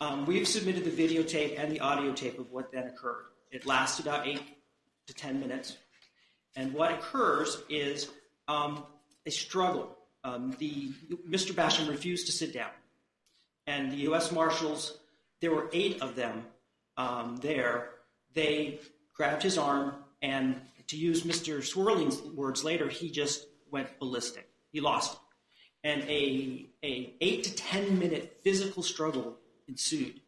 Um, 0.01 0.25
we've 0.25 0.47
submitted 0.47 0.83
the 0.83 0.91
videotape 0.91 1.59
and 1.59 1.71
the 1.71 1.79
audio 1.79 2.13
tape 2.13 2.39
of 2.39 2.51
what 2.51 2.71
then 2.71 2.87
occurred. 2.87 3.25
It 3.51 3.65
lasted 3.65 4.05
about 4.07 4.27
eight 4.27 4.41
to 5.07 5.13
ten 5.13 5.39
minutes. 5.39 5.77
And 6.55 6.73
what 6.73 6.91
occurs 6.91 7.61
is 7.69 8.09
um, 8.47 8.83
a 9.25 9.31
struggle. 9.31 9.97
Um, 10.23 10.55
the, 10.59 10.91
Mr. 11.29 11.53
Basham 11.53 11.89
refused 11.89 12.27
to 12.27 12.31
sit 12.31 12.53
down. 12.53 12.69
And 13.65 13.91
the 13.91 13.97
U.S. 13.97 14.31
Marshals, 14.31 14.97
there 15.41 15.51
were 15.51 15.69
eight 15.73 16.01
of 16.01 16.15
them 16.15 16.45
um, 16.97 17.37
there, 17.37 17.89
they 18.33 18.79
grabbed 19.13 19.43
his 19.43 19.57
arm, 19.57 19.95
and 20.21 20.59
to 20.87 20.97
use 20.97 21.23
Mr. 21.23 21.63
Swerling's 21.63 22.21
words 22.21 22.63
later, 22.63 22.87
he 22.87 23.09
just 23.09 23.47
went 23.71 23.99
ballistic. 23.99 24.47
He 24.71 24.79
lost 24.79 25.13
it. 25.13 25.19
And 25.85 26.01
a, 26.03 26.69
a 26.83 27.13
8 27.19 27.43
to 27.43 27.55
10 27.55 27.99
minute 27.99 28.39
physical 28.43 28.83
struggle 28.83 29.37
ensued, 29.67 30.19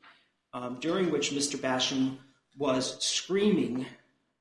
um, 0.53 0.77
during 0.79 1.11
which 1.11 1.31
Mr. 1.31 1.57
Basham 1.57 2.17
was 2.57 3.03
screaming 3.03 3.85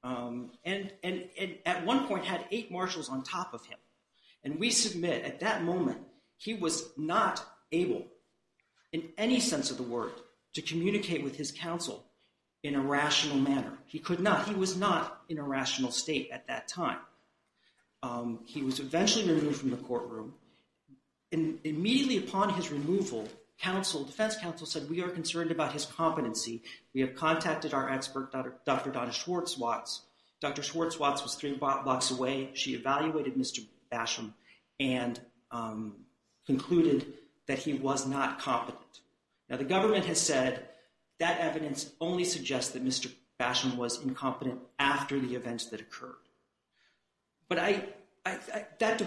um, 0.04 0.50
and, 0.64 0.92
and, 1.02 1.24
and 1.38 1.54
at 1.64 1.84
one 1.86 2.06
point 2.06 2.26
had 2.26 2.44
eight 2.50 2.70
marshals 2.70 3.08
on 3.08 3.22
top 3.22 3.54
of 3.54 3.64
him. 3.64 3.78
And 4.44 4.60
we 4.60 4.70
submit 4.70 5.24
at 5.24 5.40
that 5.40 5.64
moment, 5.64 5.98
he 6.36 6.52
was 6.52 6.90
not 6.98 7.44
able 7.72 8.04
in 8.92 9.08
any 9.18 9.40
sense 9.40 9.72
of 9.72 9.76
the 9.76 9.82
word, 9.82 10.12
to 10.52 10.62
communicate 10.62 11.24
with 11.24 11.34
his 11.34 11.50
counsel 11.50 12.04
in 12.62 12.76
a 12.76 12.80
rational 12.80 13.36
manner. 13.36 13.76
He 13.86 13.98
could 13.98 14.20
not. 14.20 14.46
He 14.46 14.54
was 14.54 14.76
not 14.76 15.22
in 15.28 15.38
a 15.38 15.42
rational 15.42 15.90
state 15.90 16.30
at 16.30 16.46
that 16.46 16.68
time. 16.68 16.98
Um, 18.04 18.40
he 18.46 18.62
was 18.62 18.78
eventually 18.78 19.26
removed 19.34 19.58
from 19.58 19.70
the 19.70 19.76
courtroom. 19.78 20.34
And 21.32 21.58
immediately 21.64 22.18
upon 22.18 22.50
his 22.50 22.70
removal, 22.70 23.28
counsel, 23.64 24.04
defense 24.04 24.36
counsel 24.36 24.66
said, 24.66 24.90
We 24.90 25.02
are 25.02 25.08
concerned 25.08 25.50
about 25.50 25.72
his 25.72 25.86
competency. 25.86 26.62
We 26.92 27.00
have 27.00 27.14
contacted 27.14 27.72
our 27.72 27.90
expert, 27.90 28.30
Dr. 28.64 28.90
Donna 28.90 29.12
Schwartz-Watts. 29.12 30.02
Dr. 30.40 30.62
Schwartz-Watts 30.62 31.22
was 31.22 31.34
three 31.34 31.54
blocks 31.54 32.10
away. 32.10 32.50
She 32.52 32.74
evaluated 32.74 33.34
Mr. 33.36 33.64
Basham 33.90 34.34
and 34.78 35.18
um, 35.50 35.94
concluded 36.46 37.14
that 37.46 37.58
he 37.58 37.72
was 37.72 38.06
not 38.06 38.38
competent. 38.38 39.00
Now, 39.48 39.56
the 39.56 39.64
government 39.64 40.04
has 40.06 40.20
said 40.20 40.68
that 41.18 41.40
evidence 41.40 41.90
only 42.00 42.24
suggests 42.24 42.72
that 42.72 42.84
Mr. 42.84 43.10
Basham 43.40 43.76
was 43.76 44.02
incompetent 44.02 44.60
after 44.78 45.18
the 45.18 45.34
events 45.34 45.70
that 45.70 45.80
occurred. 45.80 46.16
But 47.48 47.58
I 47.58 47.84
that, 48.78 49.02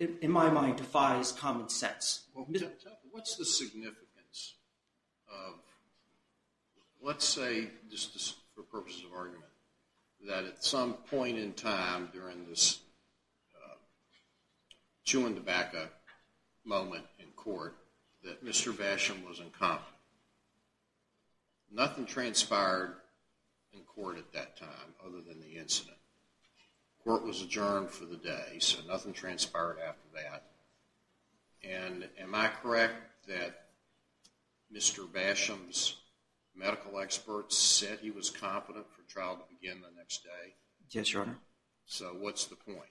in 0.00 0.30
my 0.30 0.48
mind, 0.50 0.76
defies 0.76 1.32
common 1.32 1.68
sense. 1.68 2.22
What's 2.34 3.36
the 3.36 3.44
significance 3.44 4.54
of, 5.28 5.54
let's 7.02 7.26
say, 7.26 7.68
just 7.90 8.36
for 8.54 8.62
purposes 8.62 9.04
of 9.04 9.12
argument, 9.12 9.44
that 10.26 10.44
at 10.44 10.64
some 10.64 10.94
point 10.94 11.38
in 11.38 11.52
time 11.52 12.08
during 12.12 12.46
this 12.48 12.80
uh, 13.54 13.76
chewing 15.04 15.34
tobacco 15.34 15.88
moment 16.64 17.04
in 17.18 17.26
court, 17.36 17.76
that 18.24 18.44
Mr. 18.44 18.72
Basham 18.72 19.26
was 19.28 19.40
incompetent. 19.40 19.96
Nothing 21.72 22.06
transpired 22.06 22.94
in 23.72 23.80
court 23.80 24.18
at 24.18 24.32
that 24.32 24.56
time 24.58 24.94
other 25.04 25.20
than 25.20 25.40
the 25.40 25.58
incident. 25.58 25.96
Court 27.04 27.24
was 27.24 27.42
adjourned 27.42 27.90
for 27.90 28.04
the 28.04 28.16
day, 28.16 28.58
so 28.58 28.78
nothing 28.86 29.12
transpired 29.12 29.78
after 29.86 30.06
that. 30.14 30.44
And 31.62 32.08
am 32.20 32.34
I 32.34 32.48
correct 32.48 32.94
that 33.28 33.64
Mr. 34.74 35.10
Basham's 35.10 35.96
medical 36.54 37.00
experts 37.00 37.56
said 37.56 37.98
he 38.00 38.10
was 38.10 38.30
competent 38.30 38.86
for 38.92 39.02
trial 39.10 39.36
to 39.36 39.42
begin 39.54 39.80
the 39.80 39.96
next 39.96 40.24
day? 40.24 40.54
Yes, 40.90 41.12
Your 41.12 41.22
Honor. 41.22 41.38
So 41.86 42.16
what's 42.18 42.46
the 42.46 42.56
point? 42.56 42.90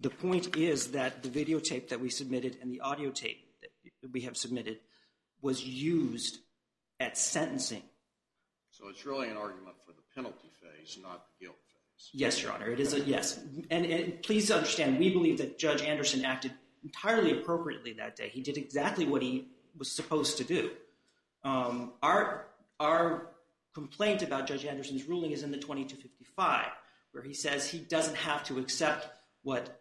The 0.00 0.10
point 0.10 0.56
is 0.56 0.92
that 0.92 1.22
the 1.22 1.28
videotape 1.28 1.88
that 1.88 2.00
we 2.00 2.10
submitted 2.10 2.58
and 2.62 2.70
the 2.70 2.80
audio 2.80 3.10
tape 3.10 3.44
that 4.02 4.12
we 4.12 4.20
have 4.22 4.36
submitted 4.36 4.78
was 5.40 5.64
used 5.64 6.38
at 7.00 7.16
sentencing. 7.16 7.82
So 8.70 8.88
it's 8.88 9.04
really 9.04 9.28
an 9.28 9.36
argument 9.36 9.76
for 9.84 9.92
the 9.92 10.02
penalty 10.14 10.50
phase, 10.60 10.98
not 11.02 11.26
the 11.26 11.46
guilt. 11.46 11.56
Yes, 12.12 12.42
Your 12.42 12.52
Honor. 12.52 12.70
It 12.70 12.80
is 12.80 12.94
a 12.94 13.00
yes. 13.00 13.40
And, 13.70 14.22
please 14.22 14.50
understand, 14.50 14.98
we 14.98 15.10
believe 15.10 15.38
that 15.38 15.58
Judge 15.58 15.82
Anderson 15.82 16.24
acted 16.24 16.52
entirely 16.84 17.32
appropriately 17.32 17.92
that 17.94 18.16
day. 18.16 18.28
He 18.28 18.40
did 18.40 18.56
exactly 18.56 19.04
what 19.04 19.22
he 19.22 19.48
was 19.76 19.90
supposed 19.90 20.38
to 20.38 20.44
do. 20.44 20.70
Um, 21.44 21.92
our 22.02 22.46
our 22.80 23.30
complaint 23.74 24.22
about 24.22 24.46
Judge 24.46 24.64
Anderson's 24.64 25.04
ruling 25.04 25.32
is 25.32 25.42
in 25.42 25.50
the 25.50 25.56
2255, 25.56 26.66
where 27.12 27.22
he 27.22 27.34
says 27.34 27.68
he 27.68 27.78
doesn't 27.78 28.16
have 28.16 28.44
to 28.44 28.58
accept 28.58 29.08
what 29.42 29.80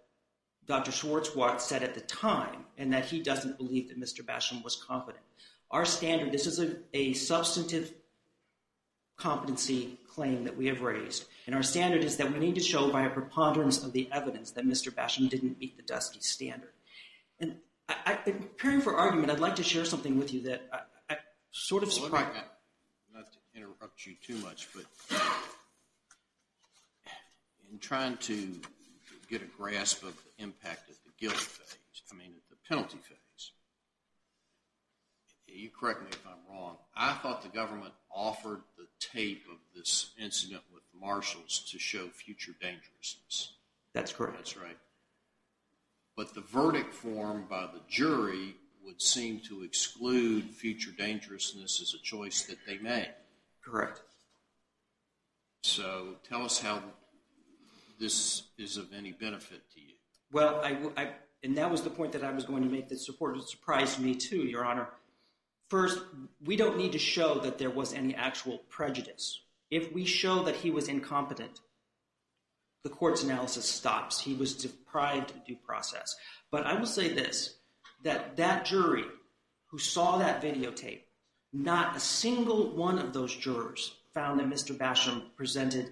Dr. 0.65 0.91
Schwartz 0.91 1.31
said 1.63 1.83
at 1.83 1.93
the 1.93 2.01
time, 2.01 2.65
and 2.77 2.93
that 2.93 3.05
he 3.05 3.21
doesn't 3.21 3.57
believe 3.57 3.89
that 3.89 3.99
Mr. 3.99 4.21
Basham 4.23 4.63
was 4.63 4.75
competent. 4.75 5.23
Our 5.71 5.85
standard, 5.85 6.31
this 6.31 6.47
is 6.47 6.59
a 6.93 7.13
substantive 7.13 7.93
competency 9.17 9.97
claim 10.17 10.45
that 10.45 10.57
we 10.57 10.65
have 10.65 10.81
raised, 10.81 11.25
and 11.45 11.53
our 11.53 11.61
standard 11.61 12.03
is 12.03 12.17
that 12.17 12.33
we 12.33 12.39
need 12.39 12.55
to 12.55 12.61
show 12.61 12.89
by 12.89 13.03
a 13.03 13.09
preponderance 13.09 13.83
of 13.83 13.93
the 13.93 14.09
evidence 14.11 14.49
that 14.49 14.65
Mr. 14.65 14.91
Basham 14.91 15.29
didn't 15.29 15.59
meet 15.59 15.77
the 15.77 15.83
Dusky 15.83 16.19
standard. 16.21 16.71
And 17.39 17.57
I, 17.87 17.95
I, 18.03 18.19
in 18.25 18.39
preparing 18.39 18.81
for 18.81 18.95
argument, 18.95 19.29
I'd 19.29 19.39
like 19.39 19.57
to 19.57 19.63
share 19.63 19.85
something 19.85 20.17
with 20.17 20.33
you 20.33 20.41
that 20.41 20.63
I, 20.73 21.13
I 21.13 21.17
sort 21.51 21.83
of 21.83 21.89
well, 21.89 22.05
surprised. 22.05 22.33
Me, 22.33 22.41
not 23.13 23.31
to 23.31 23.37
interrupt 23.55 24.07
you 24.07 24.15
too 24.25 24.37
much, 24.37 24.67
but 24.73 24.85
in 27.71 27.77
trying 27.77 28.17
to 28.17 28.59
get 29.29 29.43
a 29.43 29.45
grasp 29.45 30.01
of 30.01 30.15
the 30.15 30.43
impact 30.43 30.89
of 30.89 30.95
the 31.05 31.11
guilt 31.19 31.37
phase, 31.37 32.01
I 32.11 32.15
mean, 32.15 32.31
the 32.49 32.55
penalty 32.67 32.97
phase, 32.97 33.51
you 35.47 35.69
correct 35.79 36.01
me 36.01 36.07
if 36.09 36.25
I'm 36.25 36.55
wrong, 36.55 36.77
I 36.95 37.13
thought 37.13 37.43
the 37.43 37.49
government 37.49 37.93
offered 38.11 38.61
the 38.77 38.86
tape 38.99 39.45
of 39.51 39.57
this 39.75 40.11
incident 40.21 40.61
with 40.73 40.83
the 40.91 40.99
marshals 41.05 41.65
to 41.71 41.79
show 41.79 42.07
future 42.07 42.53
dangerousness. 42.61 43.53
That's 43.93 44.11
correct. 44.11 44.37
That's 44.37 44.57
right. 44.57 44.77
But 46.15 46.33
the 46.33 46.41
verdict 46.41 46.93
form 46.93 47.45
by 47.49 47.67
the 47.67 47.81
jury 47.87 48.55
would 48.85 49.01
seem 49.01 49.39
to 49.41 49.63
exclude 49.63 50.45
future 50.45 50.91
dangerousness 50.97 51.81
as 51.81 51.93
a 51.93 52.01
choice 52.01 52.43
that 52.43 52.57
they 52.65 52.77
made. 52.77 53.13
Correct. 53.63 54.01
So 55.63 56.15
tell 56.27 56.43
us 56.43 56.59
how 56.59 56.81
this 57.99 58.43
is 58.57 58.77
of 58.77 58.93
any 58.93 59.11
benefit 59.11 59.61
to 59.73 59.79
you. 59.79 59.93
Well, 60.31 60.63
and 61.43 61.57
that 61.57 61.69
was 61.69 61.81
the 61.81 61.89
point 61.89 62.11
that 62.13 62.23
I 62.23 62.31
was 62.31 62.45
going 62.45 62.63
to 62.63 62.69
make 62.69 62.89
that 62.89 62.99
support 62.99 63.41
surprised 63.47 63.99
me 63.99 64.15
too, 64.15 64.37
Your 64.37 64.65
Honor. 64.65 64.87
First, 65.69 65.99
we 66.45 66.55
don't 66.55 66.77
need 66.77 66.93
to 66.93 66.99
show 66.99 67.39
that 67.39 67.57
there 67.57 67.69
was 67.69 67.93
any 67.93 68.15
actual 68.15 68.59
prejudice. 68.69 69.41
If 69.69 69.91
we 69.91 70.05
show 70.05 70.43
that 70.43 70.55
he 70.55 70.71
was 70.71 70.87
incompetent, 70.87 71.59
the 72.83 72.89
court's 72.89 73.23
analysis 73.23 73.65
stops. 73.65 74.21
He 74.21 74.33
was 74.33 74.55
deprived 74.55 75.31
of 75.31 75.45
due 75.45 75.57
process. 75.57 76.15
But 76.51 76.65
I 76.65 76.75
will 76.75 76.85
say 76.85 77.13
this, 77.13 77.55
that 78.03 78.37
that 78.37 78.65
jury 78.65 79.03
who 79.67 79.77
saw 79.77 80.17
that 80.19 80.41
videotape, 80.41 81.01
not 81.51 81.97
a 81.97 81.99
single 81.99 82.69
one 82.75 82.97
of 82.97 83.11
those 83.11 83.35
jurors 83.35 83.93
found 84.13 84.39
that 84.39 84.49
Mr. 84.49 84.77
Basham 84.77 85.23
presented 85.35 85.91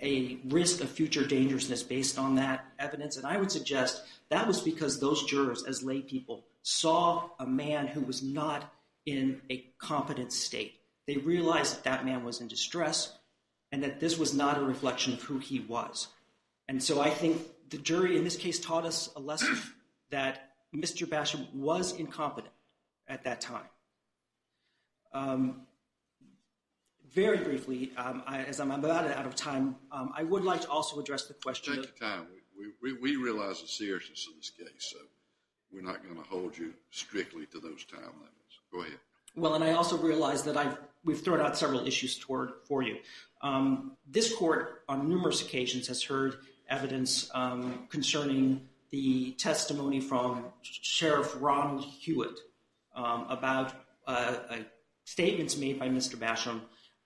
a 0.00 0.38
risk 0.48 0.80
of 0.80 0.90
future 0.90 1.26
dangerousness 1.26 1.82
based 1.82 2.18
on 2.18 2.36
that 2.36 2.66
evidence. 2.78 3.16
And 3.16 3.26
I 3.26 3.38
would 3.38 3.50
suggest 3.50 4.02
that 4.28 4.46
was 4.46 4.60
because 4.60 5.00
those 5.00 5.24
jurors, 5.24 5.64
as 5.64 5.82
lay 5.82 6.02
people, 6.02 6.44
saw 6.62 7.30
a 7.40 7.46
man 7.46 7.86
who 7.86 8.00
was 8.02 8.22
not 8.22 8.72
in 9.06 9.40
a 9.50 9.64
competent 9.78 10.32
state. 10.32 10.80
They 11.06 11.16
realized 11.16 11.76
that 11.76 11.84
that 11.84 12.04
man 12.04 12.24
was 12.24 12.40
in 12.40 12.48
distress 12.48 13.16
and 13.72 13.82
that 13.82 14.00
this 14.00 14.18
was 14.18 14.34
not 14.34 14.58
a 14.58 14.60
reflection 14.60 15.14
of 15.14 15.22
who 15.22 15.38
he 15.38 15.60
was. 15.60 16.08
And 16.68 16.82
so 16.82 17.00
I 17.00 17.10
think 17.10 17.42
the 17.70 17.78
jury 17.78 18.16
in 18.16 18.24
this 18.24 18.36
case 18.36 18.58
taught 18.58 18.84
us 18.84 19.08
a 19.16 19.20
lesson 19.20 19.56
that 20.10 20.50
Mr. 20.74 21.06
Basham 21.06 21.52
was 21.54 21.92
incompetent 21.92 22.52
at 23.08 23.24
that 23.24 23.40
time. 23.40 23.68
Um, 25.12 25.62
very 27.12 27.38
briefly, 27.38 27.92
um, 27.96 28.22
I, 28.26 28.42
as 28.42 28.60
I'm 28.60 28.72
about 28.72 29.10
out 29.10 29.24
of 29.24 29.34
time, 29.34 29.76
um, 29.90 30.12
I 30.14 30.22
would 30.22 30.44
like 30.44 30.62
to 30.62 30.68
also 30.68 31.00
address 31.00 31.24
the 31.24 31.34
question. 31.34 31.76
Take 31.76 31.84
your 31.84 32.10
time. 32.10 32.26
We, 32.58 32.92
we, 32.92 32.98
we 32.98 33.16
realize 33.16 33.62
the 33.62 33.68
seriousness 33.68 34.26
of 34.28 34.36
this 34.36 34.50
case, 34.50 34.92
so 34.92 34.98
we're 35.72 35.82
not 35.82 36.02
going 36.02 36.16
to 36.16 36.28
hold 36.28 36.58
you 36.58 36.74
strictly 36.90 37.46
to 37.46 37.60
those 37.60 37.84
time 37.84 38.02
limits. 38.02 38.35
Go 38.76 38.82
ahead. 38.82 38.98
Well, 39.34 39.54
and 39.54 39.64
I 39.64 39.72
also 39.72 39.96
realize 39.96 40.42
that 40.42 40.56
I've 40.56 40.76
we've 41.04 41.20
thrown 41.20 41.40
out 41.40 41.56
several 41.56 41.86
issues 41.86 42.18
toward 42.18 42.52
for 42.64 42.82
you. 42.82 42.96
Um, 43.40 43.92
this 44.06 44.34
court, 44.34 44.82
on 44.88 45.08
numerous 45.08 45.40
occasions, 45.40 45.88
has 45.88 46.02
heard 46.02 46.36
evidence 46.68 47.30
um, 47.32 47.86
concerning 47.88 48.68
the 48.90 49.32
testimony 49.32 50.00
from 50.00 50.44
Sheriff 50.62 51.36
Ronald 51.40 51.84
Hewitt 51.84 52.38
um, 52.94 53.26
about 53.30 53.72
uh, 54.06 54.36
uh, 54.50 54.56
statements 55.04 55.56
made 55.56 55.78
by 55.78 55.88
Mr. 55.88 56.16
Basham 56.16 56.60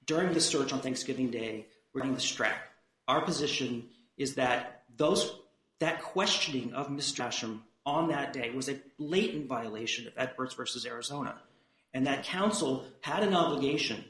during 0.06 0.32
the 0.32 0.40
search 0.40 0.72
on 0.72 0.80
Thanksgiving 0.80 1.30
Day 1.30 1.66
regarding 1.92 2.14
the 2.14 2.20
strap. 2.20 2.56
Our 3.06 3.20
position 3.20 3.84
is 4.16 4.34
that 4.34 4.82
those 4.96 5.34
that 5.78 6.02
questioning 6.02 6.72
of 6.74 6.88
Mr. 6.88 7.20
Basham 7.20 7.60
on 7.86 8.08
that 8.08 8.32
day 8.32 8.50
was 8.50 8.68
a 8.68 8.76
blatant 8.98 9.46
violation 9.46 10.06
of 10.06 10.12
Edwards 10.16 10.54
versus 10.54 10.84
Arizona 10.84 11.36
and 11.94 12.06
that 12.06 12.24
counsel 12.24 12.86
had 13.00 13.22
an 13.22 13.34
obligation 13.34 14.04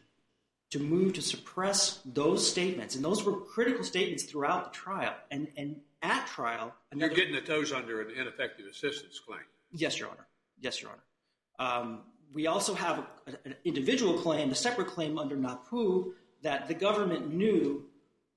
to 0.70 0.78
move 0.78 1.14
to 1.14 1.22
suppress 1.22 2.00
those 2.04 2.48
statements. 2.48 2.94
And 2.94 3.04
those 3.04 3.24
were 3.24 3.32
critical 3.32 3.84
statements 3.84 4.24
throughout 4.24 4.72
the 4.72 4.78
trial. 4.78 5.14
And, 5.30 5.48
and 5.56 5.80
at 6.02 6.26
trial. 6.26 6.74
You're 6.94 7.08
getting 7.08 7.34
at 7.34 7.46
those 7.46 7.72
under 7.72 8.00
an 8.00 8.10
ineffective 8.16 8.66
assistance 8.66 9.20
claim. 9.26 9.40
Yes, 9.72 9.98
Your 9.98 10.08
Honor. 10.10 10.26
Yes, 10.60 10.80
Your 10.80 10.92
Honor. 10.92 11.02
Um, 11.58 12.00
we 12.32 12.46
also 12.46 12.74
have 12.74 13.06
an 13.44 13.54
individual 13.64 14.14
claim, 14.18 14.50
a 14.50 14.54
separate 14.54 14.88
claim 14.88 15.18
under 15.18 15.36
Napue, 15.36 16.12
that 16.42 16.68
the 16.68 16.74
government 16.74 17.34
knew 17.34 17.84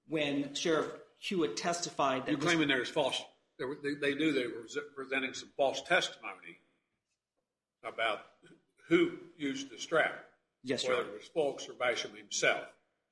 when 0.08 0.54
Sheriff 0.56 0.88
Hewitt 1.20 1.56
testified. 1.56 2.26
That 2.26 2.32
You're 2.32 2.40
claiming 2.40 2.68
there's 2.68 2.90
false. 2.90 3.22
They, 3.58 3.94
they 4.02 4.16
knew 4.16 4.34
they 4.34 4.48
were 4.48 4.66
presenting 4.96 5.34
some 5.34 5.50
false 5.56 5.82
testimony 5.84 6.58
about 7.84 8.20
who 8.88 9.12
used 9.38 9.70
the 9.70 9.78
strap. 9.78 10.26
Yes, 10.64 10.84
Your 10.84 10.94
Honor. 10.94 11.04
Whether 11.04 11.16
it 11.16 11.22
was 11.22 11.30
Fulks 11.36 11.70
or 11.70 11.74
Basham 11.74 12.16
himself, 12.18 12.64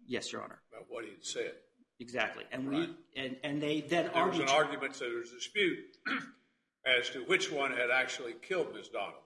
Yes, 0.08 0.32
Your 0.32 0.42
Honor. 0.44 0.62
about 0.72 0.86
what 0.90 1.04
he 1.04 1.12
had 1.12 1.24
said. 1.26 1.54
Exactly. 2.00 2.46
And 2.52 2.68
we 2.68 2.90
and, 3.16 3.36
and 3.44 3.62
they 3.62 3.82
then 3.82 4.10
There 4.14 4.26
was 4.26 4.40
argued. 4.40 4.50
an 4.50 4.56
argument, 4.56 4.96
so 4.96 5.06
there 5.06 5.20
was 5.20 5.32
a 5.32 5.36
dispute 5.36 5.78
as 6.86 7.10
to 7.12 7.20
which 7.26 7.52
one 7.52 7.72
had 7.72 7.92
actually 7.92 8.34
killed 8.42 8.74
Ms. 8.74 8.88
Donovan 8.88 9.20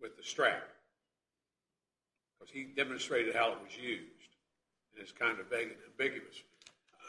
with 0.00 0.16
the 0.16 0.22
strap. 0.22 0.62
Because 2.38 2.52
he 2.52 2.64
demonstrated 2.76 3.34
how 3.34 3.52
it 3.52 3.58
was 3.62 3.76
used, 3.76 4.02
and 4.92 5.02
it's 5.02 5.12
kind 5.12 5.38
of 5.40 5.50
vague 5.50 5.68
and 5.68 5.76
ambiguous. 5.90 6.42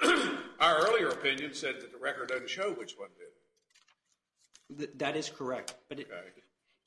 Our 0.60 0.88
earlier 0.88 1.10
opinion 1.10 1.54
said 1.54 1.76
that 1.82 1.92
the 1.94 1.98
record 2.00 2.30
doesn't 2.30 2.50
show 2.50 2.72
which 2.74 2.96
one 2.98 3.10
did 3.18 4.84
it. 4.84 5.00
That 5.00 5.16
is 5.16 5.30
correct. 5.30 5.76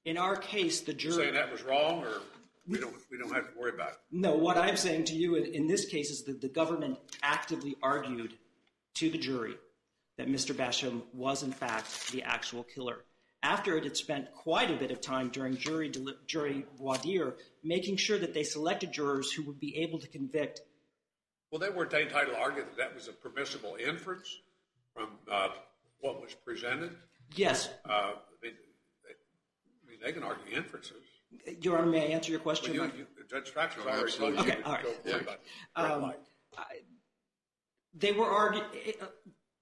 But 0.05 0.11
it, 0.11 0.11
Okay. 0.11 0.11
in 0.11 0.17
our 0.19 0.37
case, 0.37 0.81
the 0.81 0.93
jury. 0.95 1.15
saying 1.15 1.35
that 1.35 1.51
was 1.53 1.63
wrong, 1.63 2.05
or 2.05 2.21
we 2.67 2.79
don't, 2.79 2.95
we 3.11 3.19
don't 3.19 3.33
have 3.33 3.53
to 3.53 3.59
worry 3.59 3.73
about 3.75 3.93
it? 3.93 3.99
No, 4.11 4.35
what 4.37 4.57
I'm 4.57 4.77
saying 4.77 5.05
to 5.05 5.15
you 5.15 5.37
in, 5.37 5.67
this 5.67 5.85
case 5.87 6.11
is 6.11 6.23
that 6.25 6.41
the 6.41 6.49
government 6.49 6.99
actively 7.23 7.77
argued 7.83 8.35
to 8.95 9.11
the 9.11 9.19
jury 9.19 9.55
that 10.19 10.29
Mr. 10.29 10.55
Basham 10.55 11.03
was, 11.13 11.43
in 11.43 11.53
fact, 11.53 12.13
the 12.13 12.23
actual 12.23 12.63
killer. 12.65 13.05
After 13.43 13.77
it 13.77 13.83
had 13.85 13.97
spent 13.97 14.31
quite 14.33 14.71
a 14.71 14.77
bit 14.77 14.93
of 14.93 15.01
time 15.01 15.29
during 15.31 15.57
jury, 15.57 15.89
deli- 15.89 16.15
jury 16.27 16.65
voir 16.79 16.97
dire 16.99 17.35
making 17.65 17.97
sure 17.97 18.19
that 18.19 18.35
they 18.35 18.45
selected 18.45 18.93
jurors 18.93 19.33
who 19.33 19.43
would 19.45 19.59
be 19.59 19.79
able 19.79 19.99
to 19.99 20.07
convict. 20.07 20.61
Well, 21.51 21.59
they 21.59 21.69
weren't 21.71 21.93
entitled 21.93 22.37
to 22.37 22.41
argue 22.41 22.63
that 22.63 22.77
that 22.77 22.95
was 22.95 23.09
a 23.09 23.13
permissible 23.13 23.77
inference 23.85 24.29
from 24.95 25.09
uh, 25.31 25.49
what 26.01 26.21
was 26.23 26.35
presented. 26.35 26.95
Yes, 27.35 27.69
Uh, 27.89 28.13
they, 30.03 30.09
I 30.09 30.13
mean, 30.13 30.15
they 30.15 30.21
can 30.21 30.23
argue 30.23 30.57
inferences. 30.57 31.03
Your 31.63 31.79
Honor, 31.79 31.87
may 31.87 32.03
I 32.03 32.15
answer 32.15 32.31
your 32.31 32.41
question? 32.41 32.75
you, 32.75 32.85
you, 32.85 33.07
Judge 33.31 33.53
Traxler's 33.53 33.87
already 33.87 34.13
told 34.13 34.33
you 34.35 34.37
to 34.37 34.43
Okay, 34.43 34.63
all 34.65 34.73
right. 34.73 34.85
go 34.85 35.11
worry 35.13 35.21
about 35.21 35.41
Um, 35.77 35.91
red 35.93 36.03
light. 36.03 36.19
they 37.95 38.13
were 38.13 38.27
argu- 38.27 39.03
uh, 39.03 39.07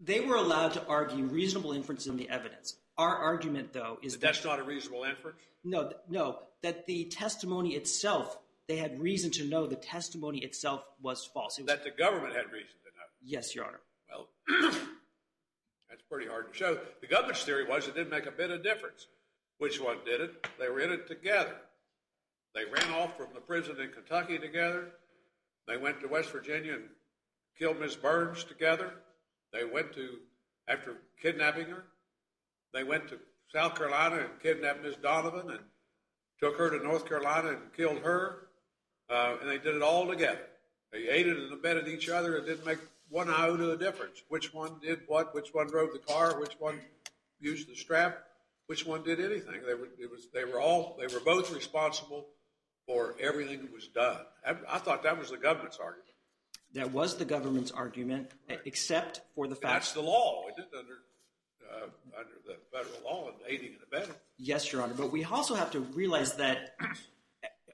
they 0.01 0.21
were 0.21 0.37
allowed 0.37 0.73
to 0.75 0.87
argue 0.87 1.25
reasonable 1.27 1.73
inference 1.73 2.07
in 2.07 2.17
the 2.17 2.29
evidence. 2.29 2.77
Our 2.99 3.17
argument, 3.17 3.73
though, 3.73 3.99
is 4.03 4.15
that 4.15 4.21
that's 4.21 4.45
not 4.45 4.59
a 4.59 4.63
reasonable 4.63 5.05
inference? 5.05 5.39
No, 5.65 5.93
no, 6.09 6.41
that 6.63 6.87
the 6.87 7.05
testimony 7.05 7.71
itself, 7.75 8.39
they 8.67 8.77
had 8.77 9.01
reason 9.01 9.31
to 9.33 9.45
know 9.45 9.67
the 9.67 9.77
testimony 9.77 10.39
itself 10.39 10.83
was 11.01 11.25
false. 11.25 11.57
That 11.67 11.85
the 11.85 11.91
government 11.91 12.35
had 12.35 12.47
reason 12.47 12.69
to 12.85 12.91
know. 12.97 13.07
yes, 13.23 13.55
Your 13.55 13.67
Honor. 13.67 13.81
Well, 14.11 14.29
that's 15.89 16.03
pretty 16.11 16.29
hard 16.29 16.53
to 16.53 16.59
show. 16.59 16.79
The 17.01 17.07
government's 17.07 17.45
theory 17.45 17.65
was 17.67 17.87
it 17.89 17.95
didn't 17.95 18.11
make 18.11 18.27
a 18.27 18.31
bit 18.33 18.51
of 18.51 18.63
difference 18.63 19.07
which 19.61 19.81
one 19.81 19.99
did 20.05 20.21
it. 20.23 20.47
They 20.59 20.69
were 20.69 20.81
in 20.81 20.91
it 20.91 21.07
together. 21.07 21.55
They 22.55 22.65
ran 22.65 22.93
off 22.95 23.17
from 23.17 23.29
the 23.35 23.41
prison 23.41 23.79
in 23.79 23.91
Kentucky 23.91 24.39
together. 24.39 24.89
They 25.69 25.77
went 25.77 26.01
to 26.01 26.09
West 26.09 26.31
Virginia 26.31 26.73
and 26.73 26.85
killed 27.59 27.79
Miss 27.79 27.95
Burns 27.95 28.43
together. 28.43 28.91
They 29.53 29.65
went 29.65 29.93
to, 29.93 30.17
after 30.67 30.97
kidnapping 31.21 31.67
her, 31.67 31.85
they 32.73 32.85
went 32.85 33.09
to 33.09 33.19
South 33.55 33.77
Carolina 33.77 34.17
and 34.17 34.41
kidnapped 34.43 34.83
Miss 34.83 34.97
Donovan 34.97 35.51
and 35.51 35.61
took 36.43 36.57
her 36.57 36.71
to 36.71 36.83
North 36.83 37.07
Carolina 37.07 37.51
and 37.51 37.73
killed 37.77 37.99
her. 37.99 38.49
Uh, 39.11 39.37
and 39.41 39.51
they 39.51 39.59
did 39.59 39.77
it 39.77 39.83
all 39.83 40.07
together. 40.07 40.47
They 40.91 41.09
aided 41.09 41.37
and 41.37 41.53
abetted 41.53 41.87
each 41.87 42.09
other. 42.09 42.37
It 42.37 42.47
didn't 42.47 42.65
make 42.65 42.79
one 43.11 43.29
iota 43.29 43.73
of 43.73 43.81
difference. 43.81 44.23
Which 44.29 44.55
one 44.55 44.77
did 44.81 45.01
what? 45.07 45.35
Which 45.35 45.53
one 45.53 45.67
drove 45.67 45.93
the 45.93 45.99
car? 45.99 46.41
Which 46.41 46.55
one 46.59 46.81
used 47.41 47.69
the 47.69 47.75
strap? 47.75 48.25
Which 48.71 48.87
one 48.87 49.03
did 49.03 49.19
anything? 49.19 49.63
They 49.67 49.75
were, 49.75 49.89
it 49.99 50.09
was, 50.09 50.29
they 50.33 50.45
were 50.45 50.61
all, 50.61 50.97
they 50.97 51.13
were 51.13 51.19
both 51.19 51.53
responsible 51.53 52.29
for 52.87 53.17
everything 53.21 53.63
that 53.63 53.73
was 53.73 53.89
done. 53.89 54.21
I, 54.47 54.79
thought 54.79 55.03
that 55.03 55.19
was 55.19 55.31
the 55.31 55.39
government's 55.39 55.79
argument. 55.79 56.15
That 56.75 56.93
was 56.93 57.17
the 57.17 57.25
government's 57.25 57.73
argument, 57.73 58.31
except 58.65 59.23
for 59.35 59.49
the 59.49 59.57
fact— 59.57 59.75
that's 59.75 59.93
the 59.93 60.03
law, 60.03 60.45
isn't 60.53 60.69
it, 60.73 60.79
under, 60.79 60.99
uh, 61.69 61.89
under 62.17 62.31
the 62.47 62.59
federal 62.71 63.03
law 63.05 63.31
and 63.31 63.39
aiding 63.49 63.71
and 63.71 63.79
abetting? 63.93 64.15
Yes, 64.39 64.73
Your 64.73 64.83
Honor. 64.83 64.95
But 64.97 65.11
we 65.11 65.25
also 65.25 65.57
have 65.57 65.73
to 65.73 65.81
realize 65.81 66.35
that 66.35 66.77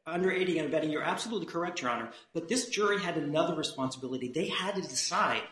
under 0.06 0.32
aiding 0.32 0.60
and 0.60 0.68
abetting, 0.68 0.90
you're 0.90 1.02
absolutely 1.02 1.46
correct, 1.46 1.82
Your 1.82 1.90
Honor. 1.90 2.08
But 2.32 2.48
this 2.48 2.70
jury 2.70 2.98
had 3.02 3.18
another 3.18 3.54
responsibility. 3.54 4.28
They 4.28 4.48
had 4.48 4.76
to 4.76 4.80
decide 4.80 5.42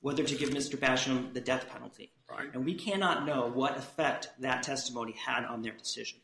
whether 0.00 0.24
to 0.24 0.34
give 0.34 0.50
Mr. 0.50 0.78
Basham 0.78 1.32
the 1.34 1.40
death 1.40 1.68
penalty. 1.70 2.12
Right. 2.28 2.48
And 2.54 2.64
we 2.64 2.74
cannot 2.74 3.26
know 3.26 3.50
what 3.52 3.76
effect 3.76 4.30
that 4.40 4.62
testimony 4.62 5.12
had 5.12 5.44
on 5.44 5.62
their 5.62 5.72
decision. 5.72 6.20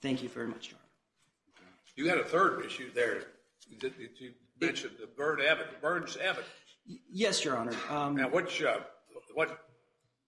Thank 0.00 0.22
you 0.22 0.28
very 0.28 0.46
much, 0.48 0.70
Your 0.70 0.78
Honor. 0.78 1.68
You 1.96 2.08
had 2.08 2.18
a 2.18 2.24
third 2.24 2.64
issue 2.64 2.90
there 2.94 3.22
you 3.68 4.32
mentioned, 4.60 4.92
the 5.00 5.06
Burns 5.06 6.16
evidence. 6.16 6.48
Yes, 7.10 7.44
Your 7.44 7.56
Honor. 7.56 7.74
Um, 7.88 8.16
Now, 8.16 8.28
uh, 8.28 8.80
what 9.34 9.58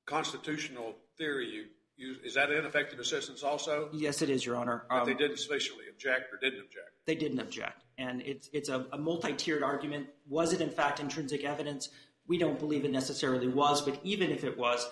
constitutional 0.07 0.95
theory 1.19 1.49
you 1.49 1.65
use, 1.97 2.19
is 2.25 2.35
that 2.35 2.51
ineffective 2.51 2.99
assistance 2.99 3.43
also? 3.43 3.91
yes, 3.93 4.23
it 4.23 4.31
is, 4.31 4.45
Your 4.45 4.57
Honor. 4.57 4.85
Um, 4.91 5.07
they 5.07 5.15
didn't 5.15 5.39
sufficiently 5.39 5.85
object 5.93 6.33
or 6.33 6.39
didn't 6.39 6.61
object? 6.61 6.91
they 7.07 7.15
didn't 7.15 7.39
object. 7.41 7.85
And 7.99 8.21
it's, 8.23 8.51
it's 8.53 8.69
a, 8.69 8.87
a 8.93 8.99
multi 8.99 9.33
tiered 9.33 9.63
argument. 9.63 10.09
Was 10.29 10.53
it, 10.53 10.61
in 10.61 10.71
fact, 10.71 11.01
intrinsic 11.01 11.45
evidence? 11.45 11.89
We 12.29 12.39
don't 12.39 12.59
believe 12.59 12.85
it 12.85 12.91
necessarily 12.91 13.49
was, 13.49 13.83
but 13.83 14.01
even 14.03 14.31
if 14.31 14.45
it 14.45 14.57
was, 14.59 14.89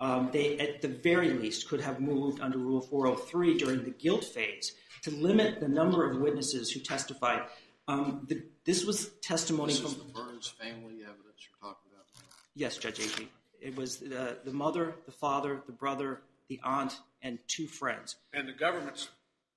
um, 0.00 0.30
they 0.32 0.58
at 0.58 0.80
the 0.80 0.88
very 0.88 1.30
least 1.30 1.68
could 1.68 1.80
have 1.80 2.00
moved 2.00 2.40
under 2.40 2.58
Rule 2.58 2.80
403 2.80 3.58
during 3.58 3.84
the 3.84 3.90
guilt 3.90 4.24
phase 4.24 4.72
to 5.02 5.10
limit 5.10 5.60
the 5.60 5.68
number 5.68 6.08
of 6.08 6.18
witnesses 6.20 6.70
who 6.70 6.80
testified. 6.80 7.42
Um, 7.88 8.26
the, 8.28 8.44
this 8.64 8.84
was 8.84 9.10
testimony 9.22 9.72
This 9.72 9.80
from. 9.80 9.90
is 9.92 9.96
the 9.96 10.12
Burns 10.12 10.48
family 10.48 11.02
evidence 11.02 11.48
you're 11.48 11.60
talking 11.60 11.90
about. 11.92 12.06
Yes, 12.54 12.76
Judge 12.76 12.98
Agee. 12.98 13.28
It 13.60 13.76
was 13.76 13.96
the, 13.96 14.38
the 14.44 14.52
mother, 14.52 14.94
the 15.06 15.12
father, 15.12 15.62
the 15.66 15.72
brother, 15.72 16.20
the 16.48 16.60
aunt, 16.62 17.00
and 17.22 17.38
two 17.48 17.66
friends. 17.66 18.16
And 18.32 18.48
the 18.48 18.52
government's, 18.52 19.08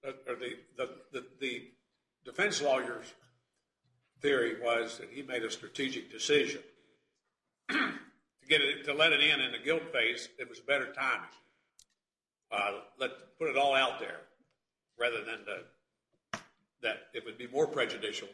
uh, 0.06 0.12
or 0.28 0.36
the, 0.36 0.58
the, 0.76 0.90
the, 1.12 1.26
the 1.40 1.68
defense 2.26 2.62
lawyer's 2.62 3.14
theory 4.22 4.56
was 4.62 4.98
that 4.98 5.10
he 5.12 5.22
made 5.22 5.44
a 5.44 5.52
strategic 5.52 6.12
decision 6.12 6.62
to 7.72 8.48
get 8.48 8.62
it, 8.62 8.84
to 8.86 8.94
let 8.94 9.12
it 9.14 9.22
in 9.22 9.40
in 9.42 9.52
the 9.52 9.58
guilt 9.60 9.84
phase. 9.94 10.30
It 10.38 10.50
was 10.50 10.60
better 10.60 10.92
timing. 10.94 11.28
Uh, 12.52 12.80
let 13.00 13.12
put 13.40 13.50
it 13.50 13.58
all 13.58 13.74
out 13.76 14.00
there 14.00 14.22
rather 15.00 15.24
than 15.24 15.40
the, 15.46 16.40
that 16.82 16.98
it 17.14 17.24
would 17.26 17.38
be 17.38 17.48
more 17.48 17.68
prejudicial 17.68 18.28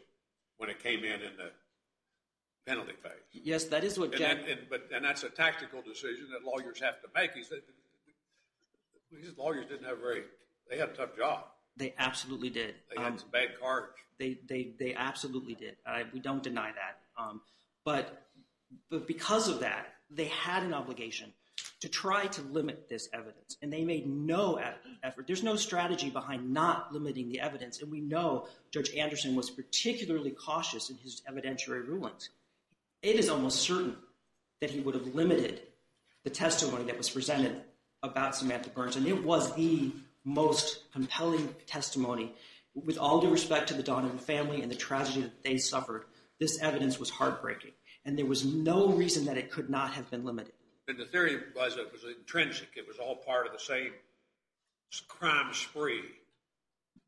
when 0.56 0.68
it 0.68 0.82
came 0.82 1.00
in 1.04 1.20
in 1.22 1.36
the 1.36 1.50
penalty 2.66 2.94
phase. 3.02 3.12
Yes, 3.32 3.64
that 3.66 3.84
is 3.84 3.98
what 3.98 4.10
And, 4.10 4.18
Jack. 4.18 4.40
that, 4.42 4.50
and, 4.50 4.60
but, 4.68 4.88
and 4.94 5.04
that's 5.04 5.22
a 5.22 5.30
tactical 5.30 5.82
decision 5.82 6.28
that 6.32 6.44
lawyers 6.44 6.80
have 6.80 7.00
to 7.02 7.08
make. 7.14 7.32
He 7.32 7.42
said, 7.44 7.60
these 9.12 9.32
lawyers 9.38 9.66
didn't 9.66 9.86
have 9.86 9.98
very, 10.00 10.22
they 10.68 10.76
had 10.78 10.90
a 10.90 10.92
tough 10.94 11.16
job. 11.16 11.44
They 11.76 11.94
absolutely 11.98 12.50
did. 12.50 12.74
They 12.94 13.00
had 13.00 13.12
Um, 13.12 13.18
some 13.18 13.30
bad 13.30 13.58
cards. 13.60 13.92
They 14.18 14.40
they 14.48 14.72
they 14.80 14.94
absolutely 14.94 15.54
did. 15.54 15.76
I, 15.86 16.04
we 16.12 16.18
don't 16.18 16.42
deny 16.42 16.72
that. 16.72 16.98
Um, 17.16 17.40
but 17.84 18.26
but 18.90 19.06
because 19.06 19.48
of 19.48 19.60
that, 19.60 19.86
they 20.10 20.26
had 20.26 20.62
an 20.62 20.74
obligation 20.74 21.32
to 21.80 21.88
try 21.88 22.26
to 22.26 22.42
limit 22.42 22.88
this 22.88 23.08
evidence, 23.12 23.56
and 23.62 23.72
they 23.72 23.84
made 23.84 24.06
no 24.06 24.58
effort. 25.02 25.26
There's 25.26 25.44
no 25.44 25.56
strategy 25.56 26.10
behind 26.10 26.52
not 26.52 26.92
limiting 26.92 27.28
the 27.28 27.40
evidence, 27.40 27.80
and 27.80 27.90
we 27.90 28.00
know 28.00 28.48
Judge 28.72 28.94
Anderson 28.94 29.36
was 29.36 29.50
particularly 29.50 30.32
cautious 30.32 30.90
in 30.90 30.96
his 30.96 31.22
evidentiary 31.30 31.86
rulings. 31.86 32.30
It 33.02 33.16
is 33.16 33.28
almost 33.28 33.60
certain 33.60 33.96
that 34.60 34.70
he 34.70 34.80
would 34.80 34.94
have 34.94 35.14
limited 35.14 35.62
the 36.24 36.30
testimony 36.30 36.84
that 36.84 36.98
was 36.98 37.10
presented 37.10 37.62
about 38.02 38.34
Samantha 38.34 38.70
Burns, 38.70 38.96
and 38.96 39.06
it 39.06 39.24
was 39.24 39.54
the 39.54 39.92
most 40.24 40.90
compelling 40.92 41.54
testimony. 41.66 42.34
With 42.74 42.98
all 42.98 43.20
due 43.20 43.30
respect 43.30 43.68
to 43.68 43.74
the 43.74 43.82
Donovan 43.82 44.18
family 44.18 44.62
and 44.62 44.70
the 44.70 44.76
tragedy 44.76 45.22
that 45.22 45.42
they 45.42 45.58
suffered, 45.58 46.04
this 46.38 46.60
evidence 46.60 46.98
was 46.98 47.10
heartbreaking, 47.10 47.72
and 48.04 48.18
there 48.18 48.26
was 48.26 48.44
no 48.44 48.88
reason 48.88 49.24
that 49.26 49.36
it 49.36 49.50
could 49.50 49.70
not 49.70 49.92
have 49.92 50.10
been 50.10 50.24
limited. 50.24 50.52
And 50.88 50.98
the 50.98 51.04
theory 51.04 51.38
was 51.54 51.76
it 51.76 51.92
was 51.92 52.04
intrinsic. 52.04 52.68
It 52.76 52.86
was 52.86 52.98
all 52.98 53.16
part 53.16 53.46
of 53.46 53.52
the 53.52 53.58
same 53.58 53.92
crime 55.08 55.52
spree. 55.52 56.02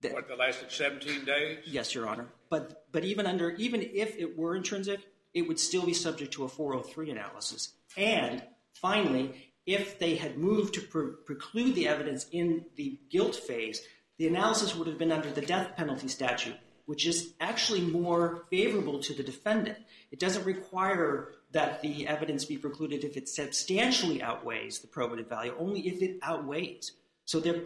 That- 0.02 0.12
What, 0.12 0.28
that 0.28 0.38
lasted 0.38 0.70
17 0.70 1.24
days? 1.24 1.58
Yes, 1.66 1.94
Your 1.94 2.06
Honor. 2.08 2.28
But 2.50 2.86
but 2.92 3.04
even 3.04 3.26
under 3.26 3.50
even 3.52 3.82
if 3.82 4.16
it 4.16 4.36
were 4.36 4.56
intrinsic, 4.56 5.00
it 5.34 5.42
would 5.42 5.60
still 5.60 5.86
be 5.86 5.94
subject 5.94 6.32
to 6.34 6.44
a 6.44 6.48
403 6.48 7.10
analysis. 7.10 7.74
And 7.96 8.42
finally, 8.74 9.52
if 9.66 9.98
they 9.98 10.16
had 10.16 10.36
moved 10.36 10.74
to 10.74 10.80
pre- 10.80 11.12
preclude 11.24 11.74
the 11.74 11.86
evidence 11.86 12.26
in 12.32 12.64
the 12.76 12.98
guilt 13.10 13.36
phase, 13.36 13.82
the 14.18 14.26
analysis 14.26 14.74
would 14.74 14.88
have 14.88 14.98
been 14.98 15.12
under 15.12 15.30
the 15.30 15.42
death 15.42 15.76
penalty 15.76 16.08
statute, 16.08 16.56
which 16.90 17.06
is 17.06 17.34
actually 17.38 17.82
more 17.82 18.42
favorable 18.50 18.98
to 18.98 19.14
the 19.14 19.22
defendant. 19.22 19.78
It 20.10 20.18
doesn't 20.18 20.44
require 20.44 21.28
that 21.52 21.82
the 21.82 22.08
evidence 22.08 22.44
be 22.44 22.58
precluded 22.58 23.04
if 23.04 23.16
it 23.16 23.28
substantially 23.28 24.20
outweighs 24.20 24.80
the 24.80 24.88
probative 24.88 25.28
value, 25.28 25.54
only 25.56 25.86
if 25.86 26.02
it 26.02 26.18
outweighs. 26.20 26.90
So 27.26 27.38
there, 27.38 27.62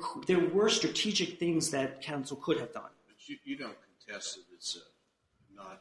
were 0.52 0.68
strategic 0.68 1.38
things 1.38 1.70
that 1.70 2.02
counsel 2.02 2.37
could 2.37 2.60
have 2.60 2.74
done. 2.74 2.90
But 3.08 3.16
you, 3.26 3.56
don't 3.56 3.74
contest 4.06 4.34
that 4.34 4.44
it's 4.54 4.76
not 5.56 5.80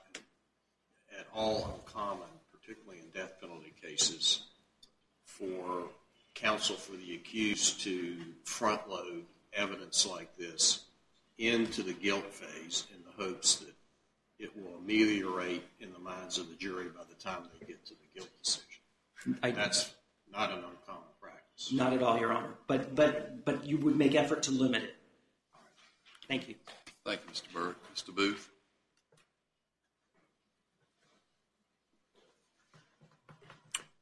at 1.19 1.27
all 1.35 1.81
uncommon, 1.85 2.29
particularly 2.57 3.01
in 3.01 3.09
death 3.09 3.41
penalty 3.41 3.73
cases, 3.81 4.43
for 5.25 5.89
counsel 6.33 6.77
for 6.77 6.95
the 6.95 7.15
accused 7.15 7.81
to 7.81 8.15
front 8.45 8.89
load 8.89 9.25
evidence 9.51 10.07
like 10.07 10.33
this 10.37 10.85
into 11.37 11.83
the 11.83 11.91
guilt 11.91 12.33
phase 12.33 12.85
the 13.17 13.23
hopes 13.23 13.55
that 13.57 13.73
it 14.39 14.55
will 14.55 14.77
ameliorate 14.77 15.63
in 15.79 15.91
the 15.93 15.99
minds 15.99 16.37
of 16.37 16.49
the 16.49 16.55
jury 16.55 16.85
by 16.85 17.03
the 17.07 17.15
time 17.15 17.43
they 17.59 17.65
get 17.65 17.85
to 17.85 17.93
the 17.93 18.19
guilt 18.19 18.29
decision. 18.43 19.55
That's 19.55 19.93
not 20.31 20.51
an 20.51 20.57
uncommon 20.57 21.09
practice. 21.21 21.71
Not 21.71 21.93
at 21.93 22.03
all, 22.03 22.19
Your 22.19 22.33
Honor. 22.33 22.55
But, 22.67 22.95
but, 22.95 23.45
but 23.45 23.65
you 23.65 23.77
would 23.77 23.95
make 23.95 24.15
effort 24.15 24.43
to 24.43 24.51
limit 24.51 24.83
it. 24.83 24.95
Thank 26.27 26.47
you. 26.47 26.55
Thank 27.05 27.21
you, 27.25 27.31
Mr. 27.31 27.53
Burke. 27.53 27.77
Mr. 27.95 28.15
Booth? 28.15 28.49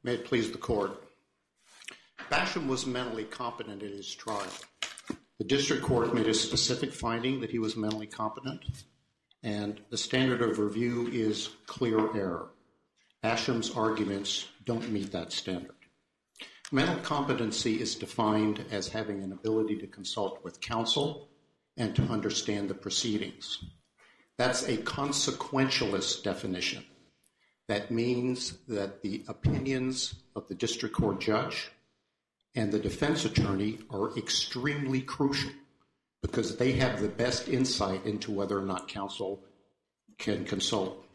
May 0.04 0.16
it 0.16 0.26
please 0.26 0.52
the 0.52 0.58
court. 0.58 1.04
Basham 2.32 2.68
was 2.68 2.88
mentally 2.88 3.24
competent 3.26 3.84
in 3.84 3.92
his 3.92 4.14
trial. 4.14 4.48
The 5.38 5.44
district 5.44 5.84
court 5.84 6.14
made 6.14 6.28
a 6.28 6.34
specific 6.34 6.92
finding 6.92 7.42
that 7.42 7.52
he 7.52 7.60
was 7.60 7.76
mentally 7.76 8.08
competent, 8.08 8.62
and 9.44 9.82
the 9.90 9.98
standard 9.98 10.42
of 10.42 10.60
review 10.60 11.08
is 11.08 11.50
clear 11.66 12.16
error. 12.16 12.50
Basham's 13.22 13.72
arguments 13.72 14.48
don't 14.66 14.92
meet 14.92 15.12
that 15.12 15.32
standard. 15.32 15.76
Mental 16.72 16.98
competency 16.98 17.82
is 17.82 17.96
defined 17.96 18.64
as 18.72 18.88
having 18.88 19.24
an 19.24 19.32
ability 19.32 19.78
to 19.78 19.88
consult 19.88 20.44
with 20.44 20.62
counsel 20.62 21.30
and 21.78 21.96
to 21.96 22.04
understand 22.04 22.70
the 22.70 22.74
proceedings. 22.74 23.64
That's 24.38 24.64
a 24.64 24.78
consequentialist 24.78 26.24
definition. 26.24 26.86
That 27.68 27.92
means 27.92 28.58
that 28.68 29.02
the 29.02 29.24
opinions 29.28 30.16
of 30.36 30.48
the 30.48 30.56
district 30.56 30.96
court 30.96 31.20
judge 31.20 31.72
and 32.56 32.72
the 32.72 32.80
defense 32.80 33.26
attorney 33.26 33.80
are 33.90 34.18
extremely 34.18 35.02
crucial 35.02 35.52
because 36.22 36.58
they 36.58 36.74
have 36.74 37.02
the 37.02 37.08
best 37.08 37.48
insight 37.48 38.06
into 38.06 38.32
whether 38.32 38.58
or 38.58 38.66
not 38.66 38.88
counsel 38.88 39.44
can 40.18 40.46
consult 40.46 41.06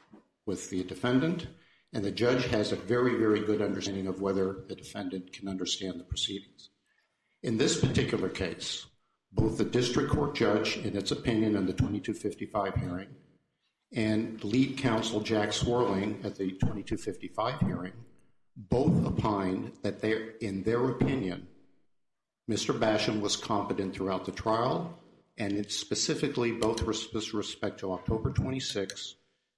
with 0.47 0.71
the 0.71 0.83
defendant, 0.85 1.47
and 1.93 2.05
the 2.05 2.11
judge 2.11 2.47
has 2.47 2.73
a 2.73 2.77
very, 2.77 3.17
very 3.19 3.41
good 3.41 3.63
understanding 3.63 4.07
of 4.07 4.21
whether 4.21 4.65
the 4.69 4.75
defendant 4.75 5.33
can 5.33 5.49
understand 5.49 5.99
the 5.99 6.05
proceedings. 6.05 6.71
In 7.43 7.57
this 7.57 7.81
particular 7.81 8.29
case, 8.29 8.87
both 9.33 9.59
the 9.59 9.65
district 9.65 10.11
court 10.11 10.35
judge, 10.35 10.79
in 10.79 10.97
its 10.97 11.11
opinion 11.11 11.57
in 11.57 11.67
the 11.67 11.73
2255 11.73 12.75
hearing, 12.75 13.09
and 13.93 14.43
lead 14.43 14.79
counsel 14.79 15.21
Jack 15.21 15.51
Swerling 15.51 16.25
at 16.25 16.37
the 16.37 16.51
2255 16.51 17.61
hearing 17.61 17.93
both 18.57 19.05
opined 19.07 19.73
that 19.83 20.03
in 20.41 20.63
their 20.63 20.89
opinion, 20.89 21.47
Mr. 22.49 22.79
Basham 22.79 23.21
was 23.21 23.35
competent 23.35 23.95
throughout 23.95 24.25
the 24.25 24.33
trial, 24.33 24.97
and 25.37 25.53
it's 25.53 25.77
specifically 25.77 26.53
both 26.53 26.83
with 26.83 27.35
respect 27.35 27.81
to 27.81 27.93
October 27.93 28.31
26th 28.31 29.15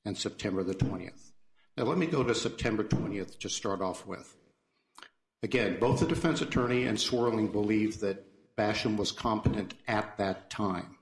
and 0.07 0.17
September 0.17 0.63
the 0.63 0.75
20th. 0.75 1.33
Now, 1.77 1.85
let 1.85 1.99
me 1.99 2.07
go 2.07 2.25
to 2.25 2.35
September 2.35 2.83
20th 2.83 3.39
to 3.41 3.49
start 3.51 3.83
off 3.83 4.07
with. 4.07 4.35
Again, 5.43 5.79
both 5.79 6.01
the 6.01 6.07
defense 6.07 6.41
attorney 6.41 6.85
and 6.85 6.99
Swerling 6.99 7.53
believe 7.53 8.01
that 8.01 8.25
Basham 8.57 8.97
was 8.97 9.13
competent 9.13 9.75
at 9.87 10.17
that 10.17 10.51
time. 10.51 10.97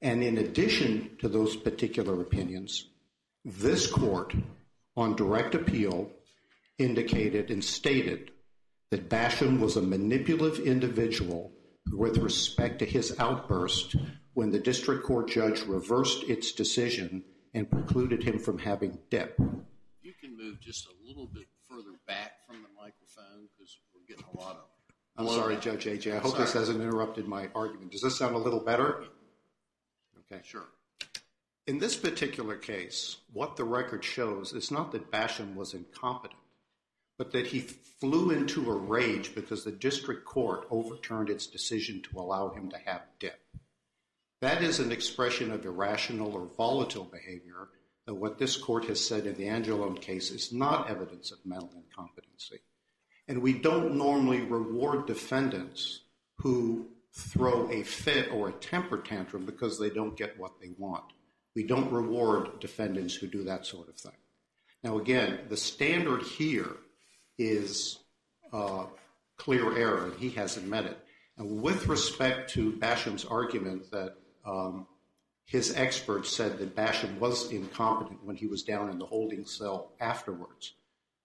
And 0.00 0.22
in 0.22 0.38
addition 0.38 1.16
to 1.18 1.28
those 1.28 1.56
particular 1.56 2.20
opinions, 2.22 2.86
this 3.44 3.86
court, 3.86 4.32
on 4.96 5.16
direct 5.16 5.54
appeal, 5.54 6.10
indicated 6.78 7.50
and 7.50 7.62
stated 7.62 8.30
that 8.90 9.08
Basham 9.08 9.60
was 9.60 9.76
a 9.76 9.82
manipulative 9.82 10.66
individual 10.66 11.52
with 11.92 12.18
respect 12.18 12.78
to 12.78 12.86
his 12.86 13.18
outburst 13.18 13.96
when 14.34 14.50
the 14.50 14.58
district 14.58 15.04
court 15.04 15.28
judge 15.28 15.62
reversed 15.62 16.24
its 16.24 16.52
decision 16.52 17.24
and 17.54 17.70
precluded 17.70 18.22
him 18.22 18.38
from 18.38 18.58
having 18.58 18.98
dip. 19.10 19.38
You 20.02 20.12
can 20.20 20.36
move 20.36 20.60
just 20.60 20.86
a 20.86 21.06
little 21.06 21.26
bit 21.26 21.46
further 21.68 21.98
back 22.06 22.46
from 22.46 22.62
the 22.62 22.68
microphone 22.76 23.48
because 23.56 23.78
we're 23.92 24.06
getting 24.06 24.24
a 24.34 24.38
lot 24.38 24.52
of. 24.56 24.64
I'm 25.16 25.28
sorry, 25.28 25.56
Judge 25.56 25.86
Agee. 25.86 26.14
I 26.14 26.18
hope 26.18 26.36
this 26.36 26.52
hasn't 26.52 26.80
interrupted 26.80 27.26
my 27.26 27.48
argument. 27.54 27.90
Does 27.90 28.02
this 28.02 28.16
sound 28.16 28.36
a 28.36 28.38
little 28.38 28.60
better? 28.60 29.04
Okay. 30.30 30.40
Sure. 30.44 30.66
In 31.66 31.78
this 31.78 31.96
particular 31.96 32.56
case, 32.56 33.16
what 33.32 33.56
the 33.56 33.64
record 33.64 34.04
shows 34.04 34.52
is 34.52 34.70
not 34.70 34.92
that 34.92 35.10
Basham 35.10 35.54
was 35.54 35.74
incompetent, 35.74 36.40
but 37.18 37.32
that 37.32 37.48
he 37.48 37.60
flew 37.60 38.30
into 38.30 38.70
a 38.70 38.76
rage 38.76 39.34
because 39.34 39.64
the 39.64 39.72
district 39.72 40.24
court 40.24 40.66
overturned 40.70 41.28
its 41.28 41.46
decision 41.46 42.00
to 42.02 42.20
allow 42.20 42.50
him 42.50 42.70
to 42.70 42.78
have 42.78 43.02
dip. 43.18 43.40
That 44.40 44.62
is 44.62 44.78
an 44.78 44.92
expression 44.92 45.50
of 45.50 45.64
irrational 45.64 46.32
or 46.32 46.48
volatile 46.56 47.04
behavior 47.04 47.68
that 48.06 48.14
what 48.14 48.38
this 48.38 48.56
court 48.56 48.84
has 48.86 49.04
said 49.04 49.26
in 49.26 49.34
the 49.34 49.48
Angelone 49.48 50.00
case 50.00 50.30
is 50.30 50.52
not 50.52 50.88
evidence 50.88 51.32
of 51.32 51.44
mental 51.44 51.70
incompetency. 51.76 52.60
And 53.26 53.42
we 53.42 53.52
don't 53.52 53.96
normally 53.96 54.40
reward 54.40 55.06
defendants 55.06 56.00
who 56.36 56.86
throw 57.12 57.68
a 57.70 57.82
fit 57.82 58.30
or 58.32 58.48
a 58.48 58.52
temper 58.52 58.98
tantrum 58.98 59.44
because 59.44 59.78
they 59.78 59.90
don't 59.90 60.16
get 60.16 60.38
what 60.38 60.60
they 60.60 60.70
want. 60.78 61.04
We 61.56 61.64
don't 61.64 61.92
reward 61.92 62.60
defendants 62.60 63.14
who 63.14 63.26
do 63.26 63.42
that 63.44 63.66
sort 63.66 63.88
of 63.88 63.96
thing. 63.96 64.12
Now, 64.84 64.98
again, 64.98 65.40
the 65.48 65.56
standard 65.56 66.22
here 66.22 66.76
is 67.38 67.98
uh, 68.52 68.84
clear 69.36 69.78
error, 69.78 70.06
and 70.06 70.14
he 70.14 70.30
hasn't 70.30 70.66
met 70.66 70.84
it. 70.84 70.98
And 71.36 71.62
with 71.62 71.86
respect 71.86 72.50
to 72.50 72.72
Basham's 72.72 73.24
argument 73.24 73.90
that 73.92 74.16
um, 74.44 74.86
his 75.44 75.74
experts 75.76 76.30
said 76.30 76.58
that 76.58 76.76
Basham 76.76 77.18
was 77.18 77.50
incompetent 77.50 78.24
when 78.24 78.36
he 78.36 78.46
was 78.46 78.62
down 78.62 78.90
in 78.90 78.98
the 78.98 79.06
holding 79.06 79.46
cell 79.46 79.92
afterwards, 80.00 80.74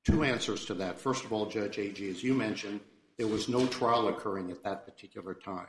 two 0.06 0.23
answers 0.23 0.65
to 0.65 0.73
that. 0.76 0.99
First 0.99 1.26
of 1.26 1.34
all, 1.34 1.47
Judge 1.47 1.78
Agee, 1.78 2.10
as 2.10 2.23
you 2.23 2.34
mentioned, 2.34 2.80
there 3.17 3.28
was 3.28 3.49
no 3.49 3.65
trial 3.67 4.08
occurring 4.08 4.52
at 4.52 4.63
that 4.63 4.86
particular 4.86 5.34
time. 5.34 5.67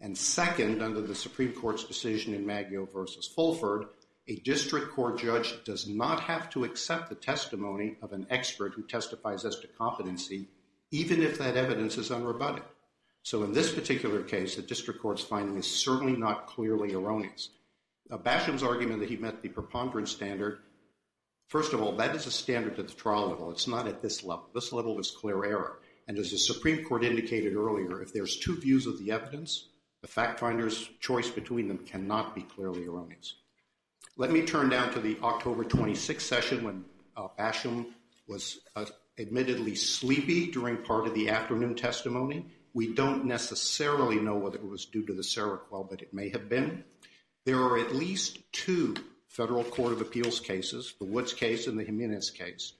And 0.00 0.16
second, 0.16 0.82
under 0.82 1.00
the 1.00 1.14
Supreme 1.14 1.52
Court's 1.52 1.84
decision 1.84 2.34
in 2.34 2.44
Maggio 2.44 2.86
versus 2.86 3.26
Fulford, 3.26 3.86
a 4.28 4.36
district 4.36 4.92
court 4.92 5.18
judge 5.18 5.64
does 5.64 5.88
not 5.88 6.20
have 6.20 6.48
to 6.50 6.64
accept 6.64 7.08
the 7.08 7.14
testimony 7.14 7.96
of 8.02 8.12
an 8.12 8.26
expert 8.30 8.72
who 8.74 8.82
testifies 8.82 9.44
as 9.44 9.58
to 9.58 9.66
competency, 9.66 10.48
even 10.90 11.22
if 11.22 11.38
that 11.38 11.56
evidence 11.56 11.96
is 11.96 12.10
unrebutted. 12.10 12.62
So 13.24 13.42
in 13.42 13.52
this 13.52 13.72
particular 13.72 14.22
case, 14.22 14.56
the 14.56 14.62
district 14.62 15.00
court's 15.00 15.22
finding 15.22 15.56
is 15.56 15.66
certainly 15.66 16.16
not 16.16 16.46
clearly 16.46 16.94
erroneous. 16.94 17.50
Basham's 18.24 18.62
argument 18.62 19.00
that 19.00 19.08
he 19.08 19.16
met 19.16 19.42
the 19.42 19.48
preponderance 19.48 20.10
standard, 20.10 20.58
first 21.48 21.72
of 21.72 21.80
all, 21.80 21.96
that 21.96 22.14
is 22.14 22.26
a 22.26 22.30
standard 22.30 22.78
at 22.78 22.88
the 22.88 22.94
trial 22.94 23.28
level. 23.28 23.50
It's 23.50 23.68
not 23.68 23.86
at 23.88 24.02
this 24.02 24.22
level. 24.22 24.48
This 24.54 24.72
level 24.72 24.98
is 25.00 25.10
clear 25.10 25.44
error. 25.44 25.78
And 26.08 26.18
as 26.18 26.30
the 26.30 26.38
Supreme 26.38 26.84
Court 26.84 27.04
indicated 27.04 27.54
earlier, 27.54 28.02
if 28.02 28.12
there's 28.12 28.36
two 28.36 28.56
views 28.56 28.86
of 28.86 28.98
the 28.98 29.12
evidence, 29.12 29.68
the 30.02 30.08
fact 30.08 30.40
finder's 30.40 30.90
choice 31.00 31.30
between 31.30 31.68
them 31.68 31.78
cannot 31.78 32.34
be 32.34 32.42
clearly 32.42 32.84
erroneous. 32.86 33.36
Let 34.18 34.30
me 34.30 34.42
turn 34.42 34.68
down 34.68 34.92
to 34.92 35.00
the 35.00 35.16
October 35.22 35.64
26th 35.64 36.20
session 36.20 36.64
when 36.64 36.84
uh, 37.16 37.28
Basham 37.38 37.86
was 38.28 38.60
uh, 38.76 38.84
admittedly 39.18 39.74
sleepy 39.74 40.50
during 40.50 40.76
part 40.76 41.06
of 41.06 41.14
the 41.14 41.30
afternoon 41.30 41.74
testimony. 41.74 42.44
We 42.74 42.92
don't 42.92 43.24
necessarily 43.24 44.16
know 44.16 44.36
whether 44.36 44.56
it 44.56 44.68
was 44.68 44.84
due 44.84 45.06
to 45.06 45.14
the 45.14 45.22
Seroquel, 45.22 45.88
but 45.88 46.02
it 46.02 46.12
may 46.12 46.28
have 46.28 46.50
been. 46.50 46.84
There 47.46 47.58
are 47.58 47.78
at 47.78 47.94
least 47.94 48.38
two 48.52 48.96
federal 49.28 49.64
court 49.64 49.94
of 49.94 50.02
appeals 50.02 50.40
cases, 50.40 50.94
the 50.98 51.06
Woods 51.06 51.32
case 51.32 51.66
and 51.66 51.78
the 51.78 51.84
Jimenez 51.84 52.32
case, 52.32 52.74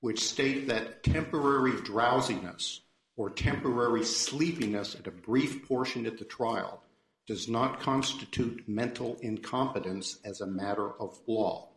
which 0.00 0.24
state 0.24 0.68
that 0.68 1.02
temporary 1.02 1.78
drowsiness 1.82 2.80
or 3.14 3.28
temporary 3.28 4.04
sleepiness 4.04 4.94
at 4.94 5.06
a 5.06 5.10
brief 5.10 5.68
portion 5.68 6.06
at 6.06 6.18
the 6.18 6.24
trial 6.24 6.82
does 7.28 7.48
not 7.48 7.78
constitute 7.78 8.66
mental 8.66 9.16
incompetence 9.20 10.18
as 10.24 10.40
a 10.40 10.46
matter 10.46 11.00
of 11.00 11.20
law. 11.28 11.68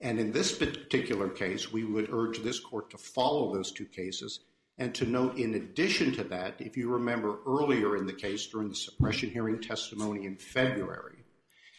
And 0.00 0.20
in 0.20 0.30
this 0.30 0.56
particular 0.56 1.28
case, 1.28 1.72
we 1.72 1.82
would 1.82 2.10
urge 2.12 2.40
this 2.42 2.60
court 2.60 2.90
to 2.90 2.98
follow 2.98 3.52
those 3.52 3.72
two 3.72 3.86
cases 3.86 4.40
and 4.78 4.94
to 4.96 5.06
note, 5.06 5.38
in 5.38 5.54
addition 5.54 6.12
to 6.12 6.24
that, 6.24 6.56
if 6.60 6.76
you 6.76 6.90
remember 6.90 7.38
earlier 7.46 7.96
in 7.96 8.06
the 8.06 8.12
case 8.12 8.46
during 8.46 8.68
the 8.68 8.74
suppression 8.74 9.30
hearing 9.30 9.60
testimony 9.60 10.26
in 10.26 10.36
February, 10.36 11.16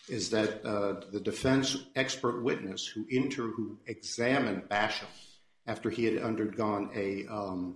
is 0.09 0.31
that 0.31 0.65
uh, 0.65 1.01
the 1.11 1.19
defense 1.19 1.77
expert 1.95 2.41
witness 2.41 2.87
who 2.87 3.05
inter 3.09 3.49
who 3.49 3.77
examined 3.85 4.63
Basham 4.69 5.05
after 5.67 5.89
he 5.89 6.05
had 6.05 6.23
undergone 6.23 6.89
a 6.95 7.27
um, 7.27 7.75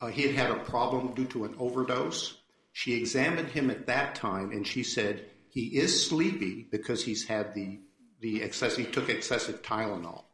uh, 0.00 0.08
he 0.08 0.22
had 0.22 0.34
had 0.36 0.50
a 0.50 0.62
problem 0.64 1.14
due 1.14 1.24
to 1.24 1.44
an 1.44 1.54
overdose. 1.58 2.36
She 2.76 2.92
examined 2.92 3.48
him 3.48 3.70
at 3.70 3.86
that 3.86 4.16
time 4.16 4.52
and 4.52 4.66
she 4.66 4.82
said 4.82 5.24
he 5.48 5.78
is 5.78 6.06
sleepy 6.06 6.66
because 6.70 7.02
he's 7.02 7.26
had 7.26 7.54
the, 7.54 7.80
the 8.20 8.42
excess, 8.42 8.76
he 8.76 8.84
took 8.84 9.08
excessive 9.08 9.62
Tylenol. 9.62 10.24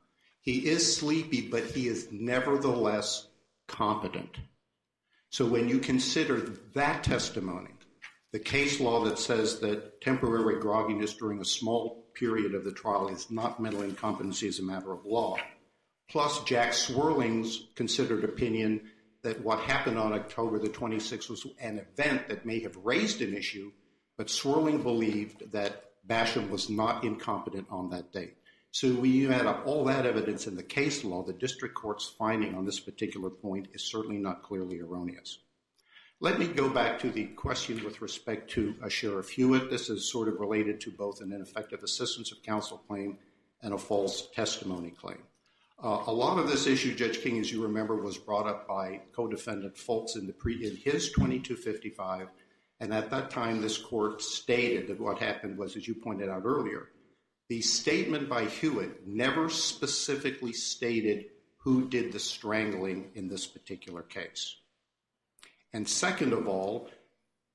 He 0.40 0.66
is 0.68 0.96
sleepy, 0.96 1.42
but 1.42 1.62
he 1.62 1.86
is 1.86 2.08
nevertheless 2.10 3.28
competent. 3.68 4.38
So 5.30 5.46
when 5.46 5.68
you 5.68 5.78
consider 5.78 6.40
that 6.74 7.04
testimony, 7.04 7.70
the 8.32 8.40
case 8.40 8.80
law 8.80 9.04
that 9.04 9.20
says 9.20 9.60
that 9.60 10.00
temporary 10.00 10.56
grogginess 10.56 11.16
during 11.16 11.38
a 11.38 11.44
small 11.44 12.08
period 12.12 12.56
of 12.56 12.64
the 12.64 12.72
trial 12.72 13.06
is 13.06 13.30
not 13.30 13.60
mental 13.60 13.82
incompetency 13.82 14.48
as 14.48 14.58
a 14.58 14.64
matter 14.64 14.90
of 14.90 15.06
law, 15.06 15.36
plus 16.10 16.42
Jack 16.42 16.74
Swerling's 16.74 17.68
considered 17.76 18.24
opinion 18.24 18.90
that 19.22 19.40
what 19.42 19.60
happened 19.60 19.98
on 19.98 20.12
October 20.12 20.58
the 20.58 20.68
26th 20.68 21.30
was 21.30 21.46
an 21.60 21.78
event 21.78 22.28
that 22.28 22.44
may 22.44 22.60
have 22.60 22.76
raised 22.76 23.20
an 23.22 23.34
issue, 23.34 23.70
but 24.16 24.26
Swerling 24.26 24.82
believed 24.82 25.52
that 25.52 25.90
Basham 26.06 26.50
was 26.50 26.68
not 26.68 27.04
incompetent 27.04 27.66
on 27.70 27.90
that 27.90 28.12
date. 28.12 28.36
So 28.72 28.88
when 28.94 29.12
you 29.12 29.30
add 29.32 29.46
up 29.46 29.66
all 29.66 29.84
that 29.84 30.06
evidence 30.06 30.46
in 30.46 30.56
the 30.56 30.62
case 30.62 31.04
law, 31.04 31.22
the 31.22 31.32
district 31.32 31.74
court's 31.74 32.08
finding 32.18 32.54
on 32.54 32.64
this 32.64 32.80
particular 32.80 33.30
point 33.30 33.68
is 33.74 33.84
certainly 33.84 34.18
not 34.18 34.42
clearly 34.42 34.80
erroneous. 34.80 35.38
Let 36.20 36.38
me 36.38 36.46
go 36.46 36.68
back 36.68 36.98
to 37.00 37.10
the 37.10 37.26
question 37.26 37.84
with 37.84 38.00
respect 38.00 38.50
to 38.52 38.74
Sheriff 38.88 39.28
Hewitt. 39.28 39.70
This 39.70 39.90
is 39.90 40.10
sort 40.10 40.28
of 40.28 40.40
related 40.40 40.80
to 40.82 40.90
both 40.90 41.20
an 41.20 41.32
ineffective 41.32 41.82
assistance 41.82 42.32
of 42.32 42.42
counsel 42.42 42.78
claim 42.88 43.18
and 43.60 43.74
a 43.74 43.78
false 43.78 44.28
testimony 44.34 44.90
claim. 44.90 45.18
Uh, 45.82 46.04
a 46.06 46.12
lot 46.12 46.38
of 46.38 46.48
this 46.48 46.68
issue, 46.68 46.94
Judge 46.94 47.20
King, 47.22 47.40
as 47.40 47.50
you 47.50 47.60
remember, 47.60 47.96
was 47.96 48.16
brought 48.16 48.46
up 48.46 48.68
by 48.68 49.00
co-defendant 49.16 49.74
Fulks 49.74 50.14
in, 50.14 50.28
the 50.28 50.32
pre- 50.32 50.64
in 50.64 50.76
his 50.76 51.10
2255, 51.10 52.28
and 52.78 52.94
at 52.94 53.10
that 53.10 53.30
time 53.30 53.60
this 53.60 53.78
court 53.78 54.22
stated 54.22 54.86
that 54.86 55.00
what 55.00 55.18
happened 55.18 55.58
was, 55.58 55.76
as 55.76 55.88
you 55.88 55.96
pointed 55.96 56.28
out 56.28 56.42
earlier, 56.44 56.90
the 57.48 57.60
statement 57.60 58.28
by 58.28 58.44
Hewitt 58.44 59.08
never 59.08 59.48
specifically 59.48 60.52
stated 60.52 61.26
who 61.56 61.88
did 61.88 62.12
the 62.12 62.20
strangling 62.20 63.10
in 63.16 63.26
this 63.26 63.48
particular 63.48 64.02
case. 64.02 64.56
And 65.72 65.88
second 65.88 66.32
of 66.32 66.46
all, 66.46 66.90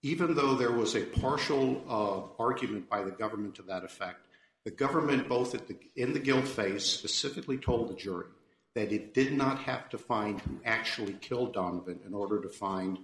even 0.02 0.36
though 0.36 0.56
there 0.56 0.72
was 0.72 0.96
a 0.96 1.06
partial 1.06 1.82
uh, 1.88 2.44
argument 2.44 2.90
by 2.90 3.04
the 3.04 3.12
government 3.12 3.56
to 3.56 3.62
that 3.64 3.86
effect, 3.86 4.27
the 4.68 4.72
government, 4.72 5.30
both 5.30 5.56
in 5.96 6.12
the 6.12 6.20
guilt 6.20 6.46
phase, 6.46 6.84
specifically 6.84 7.58
told 7.58 7.88
the 7.88 7.94
jury 7.94 8.28
that 8.76 8.92
it 8.92 9.14
did 9.14 9.32
not 9.32 9.60
have 9.60 9.88
to 9.88 9.98
find 9.98 10.42
who 10.42 10.60
actually 10.66 11.14
killed 11.22 11.54
Donovan 11.54 12.02
in 12.06 12.14
order 12.14 12.42
to 12.42 12.50
find 12.50 13.00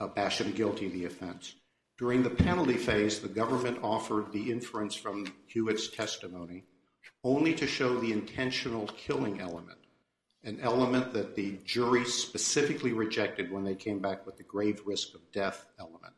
uh, 0.00 0.06
Basham 0.06 0.54
guilty 0.54 0.84
of 0.84 0.92
the 0.92 1.06
offense. 1.06 1.54
During 1.96 2.22
the 2.22 2.28
penalty 2.28 2.76
phase, 2.76 3.20
the 3.20 3.28
government 3.28 3.78
offered 3.82 4.32
the 4.32 4.52
inference 4.52 4.94
from 4.94 5.32
Hewitt's 5.46 5.88
testimony 5.88 6.64
only 7.24 7.54
to 7.54 7.66
show 7.66 7.98
the 7.98 8.12
intentional 8.12 8.86
killing 8.98 9.40
element, 9.40 9.78
an 10.44 10.60
element 10.60 11.14
that 11.14 11.34
the 11.36 11.58
jury 11.64 12.04
specifically 12.04 12.92
rejected 12.92 13.50
when 13.50 13.64
they 13.64 13.76
came 13.76 14.00
back 14.00 14.26
with 14.26 14.36
the 14.36 14.42
grave 14.42 14.82
risk 14.84 15.14
of 15.14 15.32
death 15.32 15.64
element. 15.80 16.16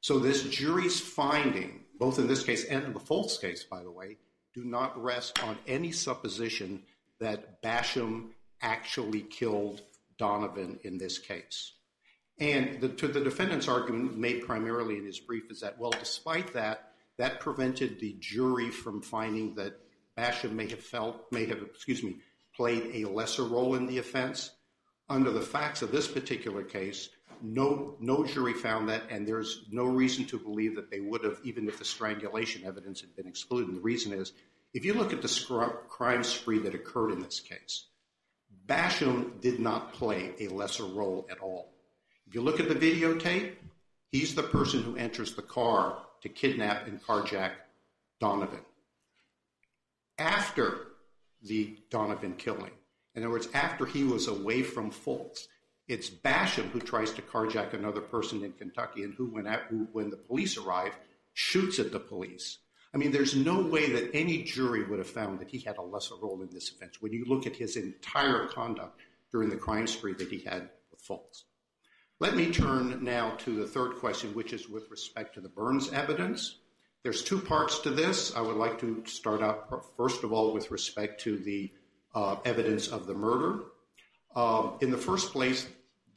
So 0.00 0.20
this 0.20 0.44
jury's 0.44 1.00
finding, 1.00 1.80
both 1.98 2.18
in 2.18 2.26
this 2.26 2.42
case 2.42 2.64
and 2.64 2.84
in 2.84 2.92
the 2.92 3.00
Fulks 3.00 3.40
case, 3.40 3.64
by 3.64 3.82
the 3.82 3.90
way, 3.90 4.16
do 4.54 4.64
not 4.64 5.00
rest 5.02 5.42
on 5.42 5.58
any 5.66 5.92
supposition 5.92 6.82
that 7.20 7.62
Basham 7.62 8.30
actually 8.62 9.22
killed 9.22 9.82
Donovan 10.18 10.78
in 10.82 10.98
this 10.98 11.18
case. 11.18 11.72
And 12.40 12.80
the, 12.80 12.88
to 12.88 13.08
the 13.08 13.20
defendant's 13.20 13.68
argument 13.68 14.16
made 14.16 14.46
primarily 14.46 14.96
in 14.96 15.04
his 15.04 15.18
brief 15.18 15.50
is 15.50 15.60
that, 15.60 15.78
well, 15.78 15.90
despite 15.90 16.52
that, 16.54 16.92
that 17.16 17.40
prevented 17.40 17.98
the 17.98 18.16
jury 18.20 18.70
from 18.70 19.02
finding 19.02 19.56
that 19.56 19.80
Basham 20.16 20.52
may 20.52 20.68
have 20.68 20.82
felt, 20.82 21.30
may 21.32 21.46
have, 21.46 21.62
excuse 21.62 22.02
me, 22.02 22.18
played 22.54 22.90
a 22.94 23.08
lesser 23.08 23.44
role 23.44 23.74
in 23.74 23.86
the 23.86 23.98
offense. 23.98 24.50
Under 25.08 25.30
the 25.30 25.40
facts 25.40 25.82
of 25.82 25.90
this 25.90 26.06
particular 26.06 26.62
case, 26.62 27.08
no, 27.42 27.96
no 28.00 28.24
jury 28.24 28.52
found 28.52 28.88
that, 28.88 29.02
and 29.10 29.26
there's 29.26 29.64
no 29.70 29.84
reason 29.84 30.24
to 30.26 30.38
believe 30.38 30.76
that 30.76 30.90
they 30.90 31.00
would 31.00 31.24
have, 31.24 31.38
even 31.44 31.68
if 31.68 31.78
the 31.78 31.84
strangulation 31.84 32.64
evidence 32.64 33.00
had 33.00 33.14
been 33.16 33.26
excluded. 33.26 33.74
The 33.74 33.80
reason 33.80 34.12
is, 34.12 34.32
if 34.74 34.84
you 34.84 34.94
look 34.94 35.12
at 35.12 35.22
the 35.22 35.72
crime 35.88 36.22
spree 36.22 36.58
that 36.60 36.74
occurred 36.74 37.12
in 37.12 37.20
this 37.20 37.40
case, 37.40 37.86
Basham 38.66 39.40
did 39.40 39.60
not 39.60 39.94
play 39.94 40.34
a 40.40 40.48
lesser 40.48 40.84
role 40.84 41.26
at 41.30 41.38
all. 41.40 41.72
If 42.26 42.34
you 42.34 42.42
look 42.42 42.60
at 42.60 42.68
the 42.68 42.74
videotape, 42.74 43.54
he's 44.12 44.34
the 44.34 44.42
person 44.42 44.82
who 44.82 44.96
enters 44.96 45.34
the 45.34 45.42
car 45.42 46.02
to 46.22 46.28
kidnap 46.28 46.86
and 46.86 47.02
carjack 47.02 47.52
Donovan. 48.20 48.60
After 50.18 50.88
the 51.42 51.78
Donovan 51.90 52.34
killing, 52.34 52.72
in 53.14 53.22
other 53.22 53.32
words, 53.32 53.48
after 53.54 53.86
he 53.86 54.04
was 54.04 54.28
away 54.28 54.62
from 54.62 54.90
Fulks, 54.90 55.46
it's 55.88 56.10
Basham 56.10 56.70
who 56.70 56.80
tries 56.80 57.12
to 57.14 57.22
carjack 57.22 57.72
another 57.72 58.02
person 58.02 58.44
in 58.44 58.52
Kentucky 58.52 59.04
and 59.04 59.14
who, 59.14 59.26
when, 59.26 60.10
the 60.10 60.16
police 60.16 60.58
arrive, 60.58 60.92
shoots 61.32 61.78
at 61.78 61.92
the 61.92 61.98
police. 61.98 62.58
I 62.94 62.98
mean, 62.98 63.10
there's 63.10 63.34
no 63.34 63.62
way 63.62 63.90
that 63.92 64.14
any 64.14 64.42
jury 64.42 64.84
would 64.84 64.98
have 64.98 65.08
found 65.08 65.40
that 65.40 65.50
he 65.50 65.58
had 65.58 65.78
a 65.78 65.82
lesser 65.82 66.14
role 66.20 66.42
in 66.42 66.50
this 66.50 66.70
offense 66.70 67.00
when 67.00 67.12
you 67.12 67.24
look 67.26 67.46
at 67.46 67.56
his 67.56 67.76
entire 67.76 68.46
conduct 68.46 69.00
during 69.32 69.50
the 69.50 69.56
crime 69.56 69.86
spree 69.86 70.14
that 70.14 70.30
he 70.30 70.40
had 70.40 70.68
with 70.90 71.02
Fulks. 71.06 71.44
Let 72.20 72.34
me 72.34 72.50
turn 72.50 73.04
now 73.04 73.36
to 73.38 73.56
the 73.56 73.66
third 73.66 73.96
question, 73.96 74.34
which 74.34 74.52
is 74.52 74.68
with 74.68 74.90
respect 74.90 75.34
to 75.34 75.40
the 75.40 75.48
Burns 75.48 75.92
evidence. 75.92 76.56
There's 77.02 77.22
two 77.22 77.38
parts 77.38 77.78
to 77.80 77.90
this. 77.90 78.34
I 78.34 78.40
would 78.40 78.56
like 78.56 78.80
to 78.80 79.04
start 79.06 79.42
out, 79.42 79.84
first 79.96 80.24
of 80.24 80.32
all, 80.32 80.52
with 80.52 80.70
respect 80.70 81.20
to 81.22 81.38
the 81.38 81.70
uh, 82.14 82.36
evidence 82.44 82.88
of 82.88 83.06
the 83.06 83.14
murder. 83.14 83.60
Um, 84.34 84.74
in 84.80 84.90
the 84.90 84.98
first 84.98 85.32
place, 85.32 85.66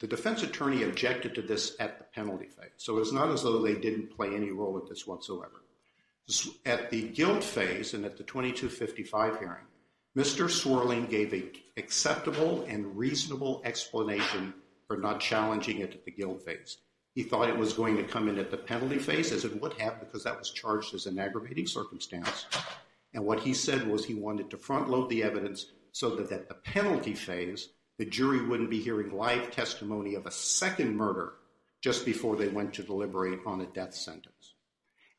the 0.02 0.08
defense 0.08 0.42
attorney 0.42 0.82
objected 0.82 1.32
to 1.32 1.42
this 1.42 1.76
at 1.78 1.96
the 1.96 2.04
penalty 2.12 2.46
phase. 2.46 2.72
So 2.76 2.98
it's 2.98 3.12
not 3.12 3.30
as 3.30 3.44
though 3.44 3.62
they 3.62 3.76
didn't 3.76 4.10
play 4.10 4.34
any 4.34 4.50
role 4.50 4.76
in 4.80 4.88
this 4.88 5.06
whatsoever. 5.06 5.62
At 6.66 6.90
the 6.90 7.08
guilt 7.10 7.44
phase 7.44 7.94
and 7.94 8.04
at 8.04 8.16
the 8.16 8.24
2255 8.24 9.38
hearing, 9.38 9.64
Mr. 10.18 10.46
Swerling 10.46 11.08
gave 11.08 11.32
an 11.32 11.52
acceptable 11.76 12.64
and 12.68 12.96
reasonable 12.96 13.62
explanation 13.64 14.52
for 14.88 14.96
not 14.96 15.20
challenging 15.20 15.78
it 15.78 15.94
at 15.94 16.04
the 16.04 16.10
guilt 16.10 16.42
phase. 16.44 16.78
He 17.14 17.22
thought 17.22 17.48
it 17.48 17.56
was 17.56 17.72
going 17.72 17.96
to 17.96 18.02
come 18.02 18.28
in 18.28 18.40
at 18.40 18.50
the 18.50 18.56
penalty 18.56 18.98
phase, 18.98 19.30
as 19.30 19.44
it 19.44 19.60
would 19.62 19.74
have, 19.74 20.00
because 20.00 20.24
that 20.24 20.36
was 20.36 20.50
charged 20.50 20.94
as 20.94 21.06
an 21.06 21.20
aggravating 21.20 21.68
circumstance. 21.68 22.46
And 23.14 23.24
what 23.24 23.38
he 23.38 23.54
said 23.54 23.86
was 23.86 24.04
he 24.04 24.14
wanted 24.14 24.50
to 24.50 24.56
front 24.56 24.90
load 24.90 25.10
the 25.10 25.22
evidence 25.22 25.66
so 25.92 26.16
that 26.16 26.32
at 26.32 26.48
the 26.48 26.54
penalty 26.54 27.14
phase, 27.14 27.68
the 28.02 28.10
jury 28.10 28.44
wouldn't 28.44 28.68
be 28.68 28.80
hearing 28.80 29.16
live 29.16 29.52
testimony 29.52 30.16
of 30.16 30.26
a 30.26 30.30
second 30.32 30.96
murder 30.96 31.34
just 31.80 32.04
before 32.04 32.34
they 32.34 32.48
went 32.48 32.74
to 32.74 32.82
deliberate 32.82 33.38
on 33.46 33.60
a 33.60 33.66
death 33.66 33.94
sentence. 33.94 34.54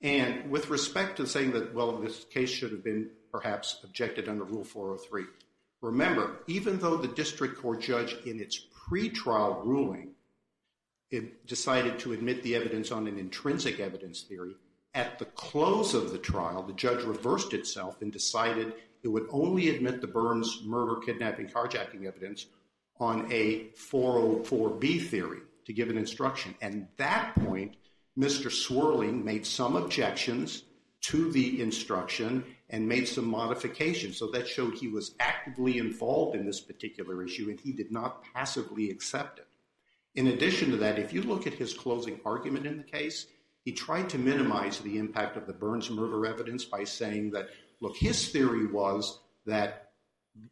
And 0.01 0.51
with 0.51 0.69
respect 0.69 1.15
to 1.15 1.25
saying 1.25 1.53
that, 1.53 1.73
well, 1.73 1.95
this 1.95 2.25
case 2.25 2.49
should 2.49 2.71
have 2.71 2.83
been 2.83 3.09
perhaps 3.31 3.79
objected 3.85 4.27
under 4.27 4.43
Rule 4.43 4.65
403, 4.65 5.23
remember, 5.79 6.39
even 6.47 6.77
though 6.77 6.97
the 6.97 7.07
district 7.07 7.61
court 7.61 7.79
judge 7.79 8.17
in 8.25 8.41
its 8.41 8.59
pretrial 8.75 9.65
ruling 9.65 10.09
decided 11.47 11.99
to 11.99 12.11
admit 12.11 12.43
the 12.43 12.53
evidence 12.53 12.91
on 12.91 13.07
an 13.07 13.17
intrinsic 13.17 13.79
evidence 13.79 14.23
theory. 14.23 14.57
At 14.93 15.19
the 15.19 15.25
close 15.25 15.93
of 15.93 16.11
the 16.11 16.17
trial, 16.17 16.63
the 16.63 16.73
judge 16.73 17.05
reversed 17.05 17.53
itself 17.53 18.01
and 18.01 18.11
decided 18.11 18.73
it 19.03 19.07
would 19.07 19.27
only 19.29 19.69
admit 19.69 20.01
the 20.01 20.07
Burns 20.07 20.63
murder, 20.65 20.97
kidnapping, 20.97 21.47
carjacking 21.47 22.05
evidence 22.05 22.47
on 22.99 23.31
a 23.31 23.69
404B 23.91 25.07
theory 25.07 25.39
to 25.65 25.73
give 25.73 25.89
an 25.89 25.97
instruction. 25.97 26.55
And 26.61 26.83
at 26.83 26.97
that 26.97 27.35
point, 27.45 27.75
Mr. 28.17 28.51
Swerling 28.51 29.23
made 29.23 29.45
some 29.45 29.75
objections 29.75 30.63
to 31.01 31.31
the 31.31 31.61
instruction 31.61 32.43
and 32.69 32.87
made 32.87 33.07
some 33.07 33.25
modifications. 33.25 34.17
So 34.17 34.31
that 34.31 34.47
showed 34.47 34.75
he 34.75 34.87
was 34.87 35.15
actively 35.19 35.77
involved 35.77 36.35
in 36.35 36.45
this 36.45 36.61
particular 36.61 37.23
issue 37.23 37.49
and 37.49 37.59
he 37.59 37.71
did 37.71 37.91
not 37.91 38.23
passively 38.33 38.89
accept 38.89 39.39
it. 39.39 39.47
In 40.15 40.27
addition 40.27 40.69
to 40.71 40.77
that, 40.77 40.99
if 40.99 41.11
you 41.11 41.23
look 41.23 41.47
at 41.47 41.53
his 41.53 41.73
closing 41.73 42.19
argument 42.25 42.65
in 42.65 42.77
the 42.77 42.83
case, 42.83 43.27
he 43.65 43.71
tried 43.71 44.09
to 44.09 44.17
minimize 44.17 44.79
the 44.79 44.97
impact 44.97 45.37
of 45.37 45.47
the 45.47 45.53
Burns 45.53 45.89
murder 45.89 46.25
evidence 46.25 46.65
by 46.65 46.83
saying 46.83 47.31
that, 47.31 47.49
look, 47.79 47.95
his 47.97 48.29
theory 48.29 48.67
was 48.67 49.19
that 49.45 49.82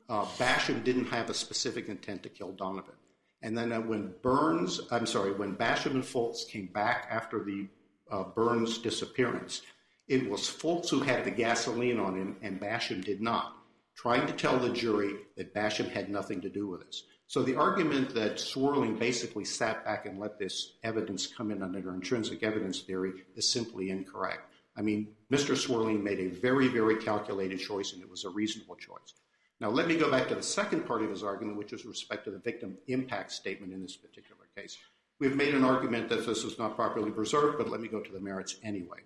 uh, 0.09 0.25
Basham 0.37 0.83
didn't 0.83 1.05
have 1.05 1.29
a 1.29 1.33
specific 1.33 1.89
intent 1.89 2.23
to 2.23 2.29
kill 2.29 2.51
Donovan. 2.51 2.95
And 3.41 3.57
then 3.57 3.71
uh, 3.71 3.81
when 3.81 4.13
Burns, 4.21 4.81
I'm 4.91 5.05
sorry, 5.05 5.33
when 5.33 5.55
Basham 5.55 5.91
and 5.91 6.03
Fulks 6.03 6.47
came 6.47 6.67
back 6.67 7.07
after 7.09 7.43
the 7.43 7.67
uh, 8.11 8.23
Burns 8.23 8.77
disappearance, 8.77 9.61
it 10.07 10.29
was 10.29 10.41
Fulks 10.41 10.89
who 10.89 10.99
had 10.99 11.23
the 11.23 11.31
gasoline 11.31 11.99
on 11.99 12.15
him 12.15 12.35
and 12.41 12.59
Basham 12.59 13.03
did 13.03 13.21
not, 13.21 13.55
trying 13.95 14.27
to 14.27 14.33
tell 14.33 14.59
the 14.59 14.69
jury 14.69 15.13
that 15.37 15.53
Basham 15.53 15.89
had 15.89 16.09
nothing 16.09 16.41
to 16.41 16.49
do 16.49 16.67
with 16.67 16.85
this. 16.85 17.03
So 17.27 17.41
the 17.41 17.55
argument 17.55 18.13
that 18.13 18.35
Swerling 18.35 18.99
basically 18.99 19.45
sat 19.45 19.85
back 19.85 20.05
and 20.05 20.19
let 20.19 20.37
this 20.37 20.73
evidence 20.83 21.27
come 21.27 21.49
in 21.49 21.63
under 21.63 21.93
intrinsic 21.93 22.43
evidence 22.43 22.81
theory 22.81 23.13
is 23.37 23.49
simply 23.49 23.89
incorrect. 23.89 24.51
I 24.75 24.81
mean, 24.81 25.07
Mr. 25.31 25.55
Swerling 25.55 26.03
made 26.03 26.19
a 26.19 26.27
very, 26.27 26.67
very 26.67 26.97
calculated 26.97 27.59
choice, 27.59 27.93
and 27.93 28.01
it 28.01 28.09
was 28.09 28.25
a 28.25 28.29
reasonable 28.29 28.75
choice. 28.75 29.13
Now, 29.61 29.69
let 29.69 29.87
me 29.87 29.95
go 29.95 30.09
back 30.09 30.27
to 30.29 30.35
the 30.35 30.41
second 30.41 30.87
part 30.87 31.03
of 31.03 31.11
his 31.11 31.23
argument, 31.23 31.55
which 31.55 31.71
is 31.71 31.85
respect 31.85 32.25
to 32.25 32.31
the 32.31 32.39
victim 32.39 32.79
impact 32.87 33.31
statement 33.31 33.71
in 33.71 33.83
this 33.83 33.95
particular 33.95 34.47
case. 34.57 34.75
We've 35.19 35.35
made 35.35 35.53
an 35.53 35.63
argument 35.63 36.09
that 36.09 36.25
this 36.25 36.43
was 36.43 36.57
not 36.57 36.75
properly 36.75 37.11
preserved, 37.11 37.59
but 37.59 37.69
let 37.69 37.79
me 37.79 37.87
go 37.87 37.99
to 37.99 38.11
the 38.11 38.19
merits 38.19 38.55
anyway. 38.63 38.97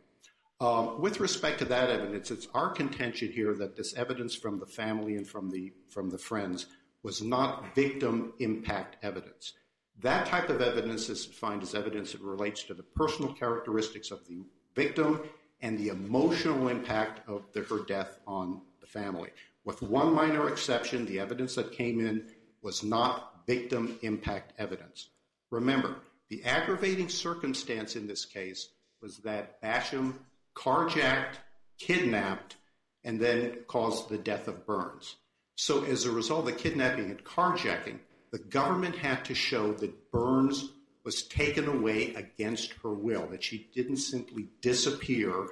Um, 0.62 1.02
with 1.02 1.20
respect 1.20 1.60
to 1.60 1.66
that 1.66 1.90
evidence, 1.90 2.32
it's 2.32 2.48
our 2.54 2.70
contention 2.70 3.34
here 3.34 3.54
that 3.56 3.76
this 3.76 3.94
evidence 3.96 4.34
from 4.34 4.58
the 4.58 4.66
family 4.66 5.18
and 5.18 5.28
from 5.28 5.52
the 5.52 5.74
from 5.90 6.10
the 6.10 6.18
friends 6.18 6.68
was 7.04 7.22
not 7.22 7.76
victim 7.76 8.32
impact 8.40 8.96
evidence. 9.04 9.54
That 10.00 10.26
type 10.26 10.48
of 10.48 10.62
evidence 10.62 11.10
is 11.10 11.26
defined 11.26 11.64
as 11.64 11.76
evidence 11.76 12.14
that 12.14 12.22
relates 12.22 12.64
to 12.64 12.74
the 12.74 12.84
personal 12.84 13.34
characteristics 13.34 14.10
of 14.10 14.26
the 14.26 14.46
victim 14.74 15.22
and 15.60 15.78
the 15.78 15.90
emotional 15.90 16.70
impact 16.70 17.28
of 17.28 17.44
the, 17.52 17.64
her 17.64 17.84
death 17.84 18.20
on 18.26 18.62
the 18.80 18.88
family. 18.88 19.32
With 19.66 19.82
one 19.82 20.14
minor 20.14 20.48
exception, 20.48 21.06
the 21.06 21.20
evidence 21.20 21.56
that 21.56 21.72
came 21.72 22.00
in 22.00 22.28
was 22.62 22.84
not 22.84 23.46
victim 23.48 23.98
impact 24.04 24.54
evidence. 24.60 25.10
Remember, 25.50 25.96
the 26.30 26.44
aggravating 26.44 27.10
circumstance 27.10 27.96
in 27.96 28.08
this 28.08 28.26
case 28.26 28.70
was 29.02 29.18
that 29.20 29.62
Basham 29.62 30.14
carjacked, 30.56 31.36
kidnapped, 31.80 32.56
and 33.04 33.20
then 33.20 33.58
caused 33.68 34.10
the 34.10 34.18
death 34.18 34.48
of 34.48 34.66
Burns. 34.66 35.16
So, 35.56 35.84
as 35.86 36.06
a 36.06 36.12
result 36.12 36.48
of 36.48 36.54
the 36.54 36.60
kidnapping 36.60 37.06
and 37.06 37.24
carjacking, 37.24 38.00
the 38.32 38.40
government 38.40 38.96
had 38.96 39.26
to 39.26 39.36
show 39.36 39.74
that 39.74 40.12
Burns 40.12 40.70
was 41.04 41.24
taken 41.24 41.68
away 41.68 42.14
against 42.16 42.74
her 42.84 42.94
will, 42.94 43.28
that 43.28 43.44
she 43.44 43.70
didn't 43.74 43.98
simply 43.98 44.48
disappear 44.62 45.48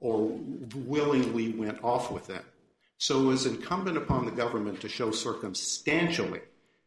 or 0.00 0.38
willingly 0.74 1.50
went 1.52 1.82
off 1.82 2.10
with 2.10 2.28
them. 2.28 2.44
So 3.02 3.20
it 3.20 3.24
was 3.24 3.46
incumbent 3.46 3.96
upon 3.96 4.26
the 4.26 4.30
government 4.30 4.80
to 4.82 4.88
show 4.88 5.10
circumstantially 5.10 6.42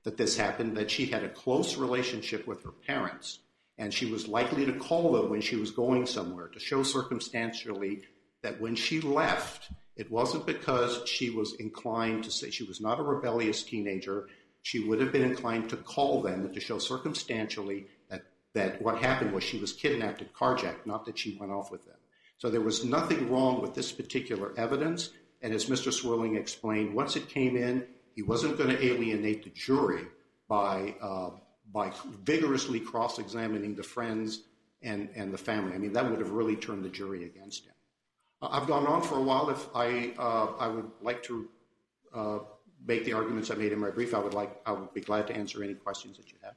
that 0.06 0.16
this 0.16 0.38
happened, 0.38 0.78
that 0.78 0.90
she 0.90 1.08
had 1.08 1.26
a 1.26 1.30
close 1.30 1.76
relationship 1.76 2.48
with 2.48 2.64
her 2.64 2.72
parents, 2.72 3.40
and 3.78 3.94
she 3.94 4.06
was 4.06 4.26
likely 4.26 4.66
to 4.66 4.80
call 4.80 5.12
them 5.12 5.30
when 5.30 5.42
she 5.42 5.58
was 5.58 5.72
going 5.72 6.06
somewhere, 6.06 6.48
to 6.48 6.58
show 6.58 6.84
circumstantially 6.84 8.04
that 8.44 8.62
when 8.62 8.76
she 8.76 9.02
left, 9.02 9.70
it 9.98 10.10
wasn't 10.10 10.46
because 10.46 11.02
she 11.06 11.32
was 11.32 11.56
inclined 11.56 12.24
to 12.24 12.32
say 12.32 12.50
she 12.50 12.64
was 12.64 12.80
not 12.80 12.98
a 12.98 13.04
rebellious 13.04 13.62
teenager. 13.64 14.30
She 14.62 14.88
would 14.88 15.02
have 15.02 15.12
been 15.12 15.30
inclined 15.30 15.70
to 15.72 15.76
call 15.76 16.22
them 16.22 16.54
to 16.54 16.62
show 16.62 16.80
circumstantially 16.80 17.88
that, 18.08 18.24
that 18.54 18.82
what 18.82 19.00
happened 19.00 19.34
was 19.34 19.44
she 19.44 19.60
was 19.60 19.74
kidnapped 19.74 20.22
and 20.22 20.34
carjacked, 20.34 20.86
not 20.86 21.06
that 21.08 21.20
she 21.20 21.36
went 21.38 21.52
off 21.52 21.72
with 21.72 21.86
them. 21.86 21.98
So 22.38 22.50
there 22.50 22.62
was 22.62 22.86
nothing 22.86 23.30
wrong 23.30 23.62
with 23.62 23.76
this 23.76 23.92
particular 23.92 24.54
evidence. 24.56 25.10
And 25.46 25.54
as 25.54 25.68
Mr. 25.68 25.94
Swerling 25.94 26.40
explained, 26.40 26.96
once 26.96 27.16
it 27.16 27.30
came 27.30 27.56
in, 27.56 27.86
he 28.16 28.24
wasn't 28.24 28.58
going 28.58 28.72
to 28.72 28.84
alienate 28.84 29.44
the 29.44 29.52
jury 29.52 30.08
by, 30.48 30.96
uh, 31.00 31.30
by 31.72 31.94
vigorously 32.24 32.80
cross 32.80 33.20
examining 33.20 33.76
the 33.76 33.84
friends 33.84 34.42
and, 34.82 35.08
and 35.16 35.32
the 35.32 35.38
family. 35.38 35.76
I 35.76 35.78
mean, 35.78 35.94
that 35.94 36.10
would 36.10 36.20
have 36.20 36.32
really 36.32 36.56
turned 36.56 36.84
the 36.84 36.90
jury 36.90 37.26
against 37.26 37.66
him. 37.66 37.74
Uh, 38.42 38.48
I've 38.54 38.66
gone 38.66 38.88
on 38.88 39.04
for 39.04 39.20
a 39.20 39.22
while. 39.22 39.52
If 39.52 39.68
I, 39.76 40.14
uh, 40.18 40.54
I 40.58 40.68
would 40.68 40.90
like 41.04 41.22
to 41.26 41.48
uh, 42.12 42.40
make 42.84 43.06
the 43.06 43.14
arguments 43.14 43.52
I 43.52 43.54
made 43.54 43.72
in 43.72 43.78
my 43.78 43.92
brief, 43.92 44.16
I 44.16 44.20
would, 44.20 44.34
like, 44.34 44.60
I 44.66 44.72
would 44.72 44.96
be 44.96 45.02
glad 45.02 45.28
to 45.28 45.36
answer 45.36 45.64
any 45.64 45.76
questions 45.76 46.18
that 46.18 46.32
you 46.32 46.40
have. 46.42 46.56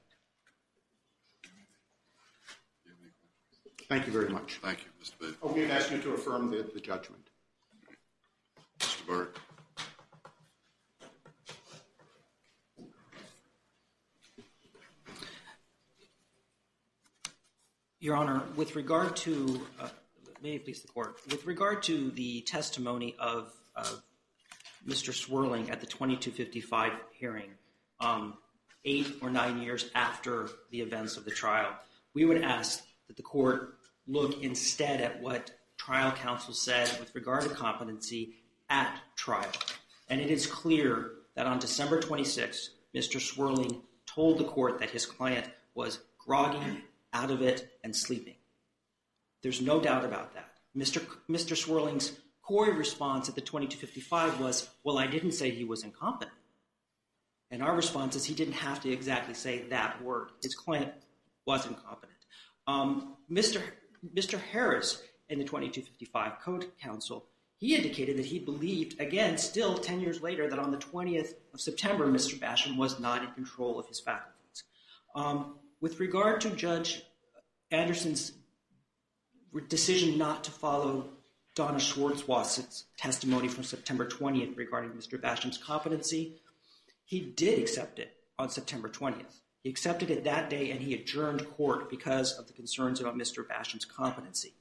Thank 3.87 4.07
you 4.07 4.15
very 4.15 4.31
much. 4.31 4.61
Thank 4.63 4.79
you, 4.79 4.87
Mr. 5.05 5.19
Booth. 5.19 5.37
Oh, 5.43 5.53
we'd 5.53 5.71
ask 5.71 5.91
you 5.91 5.99
to 5.99 6.15
affirm 6.15 6.51
the, 6.51 6.71
the 6.73 6.81
judgment. 6.81 7.29
Mr. 8.79 9.07
Burke. 9.07 9.41
Your 18.09 18.17
Honor, 18.17 18.43
with 18.57 18.75
regard 18.75 19.17
to, 19.17 19.61
uh, 19.79 19.91
may 20.43 20.55
it 20.55 20.65
please 20.65 20.81
the 20.81 20.89
court, 20.89 21.21
with 21.29 21.45
regard 21.45 21.83
to 21.83 22.11
the 22.13 22.41
testimony 22.41 23.15
of, 23.19 23.53
Mr. 24.87 25.13
Swerling 25.13 25.71
at 25.71 25.83
the 25.83 25.87
2255 25.87 26.93
hearing, 27.13 27.51
um, 28.01 28.39
eight 28.87 29.19
or 29.21 29.29
nine 29.29 29.61
years 29.61 29.91
after 29.95 30.49
the 30.71 30.81
events 30.81 31.19
of 31.19 31.27
the 31.27 31.31
trial, 31.31 31.71
we 32.15 32.25
would 32.25 32.43
ask 32.43 32.83
that 33.09 33.19
the 33.19 33.23
court 33.23 33.77
look 34.07 34.43
instead 34.43 35.03
at 35.03 35.21
what 35.21 35.51
trial 35.77 36.11
counsel 36.11 36.55
said 36.55 36.89
with 36.99 37.15
regard 37.15 37.43
to 37.43 37.51
competency 37.51 38.37
at 38.71 38.99
trial. 39.17 39.53
And 40.09 40.19
it 40.19 40.31
is 40.31 40.47
clear 40.47 41.11
that 41.35 41.45
on 41.45 41.59
December 41.59 42.01
26, 42.01 42.71
Mr. 42.95 43.21
Swerling 43.21 43.83
told 44.07 44.39
the 44.39 44.45
court 44.45 44.79
that 44.79 44.89
his 44.89 45.05
client 45.05 45.47
was 45.75 45.99
groggy, 46.19 46.85
out 47.19 47.31
of 47.33 47.43
it, 47.43 47.69
and 47.83 47.95
sleeping. 47.95 48.37
There's 49.43 49.61
no 49.61 49.81
doubt 49.81 50.05
about 50.05 50.35
that. 50.35 50.53
Mr. 50.77 51.05
Mr. 51.29 51.57
Swerling's 51.57 52.13
core 52.43 52.67
response 52.67 53.29
at 53.29 53.35
the 53.35 53.41
2255 53.41 54.41
was, 54.41 54.69
well, 54.85 54.99
I 54.99 55.07
didn't 55.07 55.33
say 55.33 55.51
he 55.51 55.65
was 55.65 55.83
incompetent. 55.83 56.37
And 57.51 57.63
our 57.63 57.75
response 57.75 58.15
is 58.15 58.25
he 58.25 58.35
didn't 58.35 58.55
have 58.55 58.81
to 58.83 58.93
exactly 58.93 59.35
say 59.35 59.63
that 59.69 60.03
word. 60.03 60.31
His 60.43 60.55
client 60.55 60.93
was 61.45 61.67
incompetent. 61.67 62.13
Um, 62.67 63.17
Mr. 63.31 63.61
Mr. 64.15 64.39
Harris 64.39 65.03
in 65.29 65.39
the 65.39 65.45
2255 65.45 66.41
Code 66.41 66.71
Counsel, 66.81 67.27
he 67.57 67.75
indicated 67.75 68.17
that 68.19 68.27
he 68.27 68.39
believed, 68.39 69.01
again, 69.01 69.37
still 69.39 69.77
10 69.77 70.01
years 70.01 70.23
later, 70.23 70.49
that 70.49 70.59
on 70.61 70.71
the 70.71 70.77
20th 70.77 71.35
of 71.53 71.61
September, 71.61 72.07
Mr. 72.07 72.39
Basham 72.39 72.77
was 72.77 73.01
not 73.01 73.25
in 73.25 73.31
control 73.33 73.81
of 73.81 73.89
his 73.89 73.99
faculties. 73.99 74.63
Um, 75.17 75.57
with 75.81 76.01
regard 76.01 76.41
to 76.43 76.51
Judge 76.51 77.03
Anderson's 77.71 78.33
decision 79.69 80.19
not 80.19 80.45
to 80.45 80.51
follow 80.51 81.11
Donna 81.55 81.81
Schwartz-Watts's 81.81 82.85
testimony 82.97 83.49
from 83.49 83.65
September 83.65 84.07
20th 84.07 84.57
regarding 84.57 84.91
Mr. 84.91 85.21
Basham's 85.21 85.59
competency, 85.59 86.41
he 87.05 87.21
did 87.21 87.59
accept 87.59 87.99
it 87.99 88.13
on 88.39 88.49
September 88.49 88.89
20th. 88.89 89.41
He 89.63 89.71
accepted 89.71 90.11
it 90.11 90.25
that 90.25 90.51
day 90.51 90.71
and 90.71 90.81
he 90.81 90.95
adjourned 90.95 91.49
court 91.57 91.91
because 91.91 92.39
of 92.39 92.47
the 92.47 92.53
concerns 92.53 93.01
about 93.01 93.19
Mr. 93.19 93.47
Basham's 93.47 93.85
competency. 93.85 94.55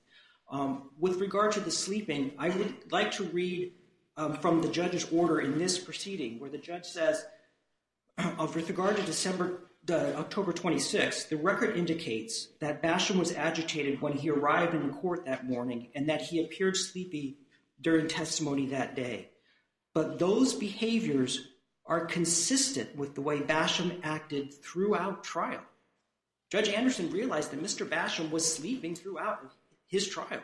Um, 0.50 0.90
with 0.98 1.20
regard 1.20 1.52
to 1.54 1.60
the 1.60 1.72
sleeping, 1.72 2.32
I 2.40 2.50
would 2.50 2.92
like 2.92 3.12
to 3.14 3.26
read 3.26 3.74
um, 4.16 4.38
from 4.38 4.62
the 4.62 4.70
judge's 4.70 5.06
order 5.12 5.40
in 5.40 5.60
this 5.60 5.78
proceeding 5.78 6.40
where 6.40 6.50
the 6.50 6.58
judge 6.58 6.86
says, 6.86 7.26
with 8.40 8.68
regard 8.68 8.96
to 8.96 9.04
December 9.04 9.67
October 9.96 10.52
26th, 10.52 11.30
the 11.30 11.38
record 11.38 11.78
indicates 11.78 12.48
that 12.60 12.84
Basham 12.84 13.18
was 13.18 13.34
agitated 13.34 14.02
when 14.02 14.14
he 14.14 14.30
arrived 14.30 14.74
in 14.74 14.94
court 14.94 15.26
that 15.26 15.48
morning 15.48 15.88
and 15.96 16.10
that 16.10 16.22
he 16.22 16.44
appeared 16.44 16.76
sleepy 16.76 17.38
during 17.80 18.08
testimony 18.08 18.68
that 18.68 18.96
day. 18.96 19.30
But 19.94 20.20
those 20.20 20.54
behaviors 20.54 21.48
are 21.86 22.06
consistent 22.06 22.96
with 22.96 23.16
the 23.16 23.22
way 23.22 23.40
Basham 23.40 24.00
acted 24.04 24.54
throughout 24.54 25.24
trial. 25.24 25.62
Judge 26.50 26.70
Anderson 26.70 27.10
realized 27.10 27.52
that 27.52 27.64
Mr. 27.64 27.88
Basham 27.88 28.30
was 28.30 28.52
sleeping 28.52 28.96
throughout 28.96 29.52
his 29.88 30.08
trial. 30.08 30.42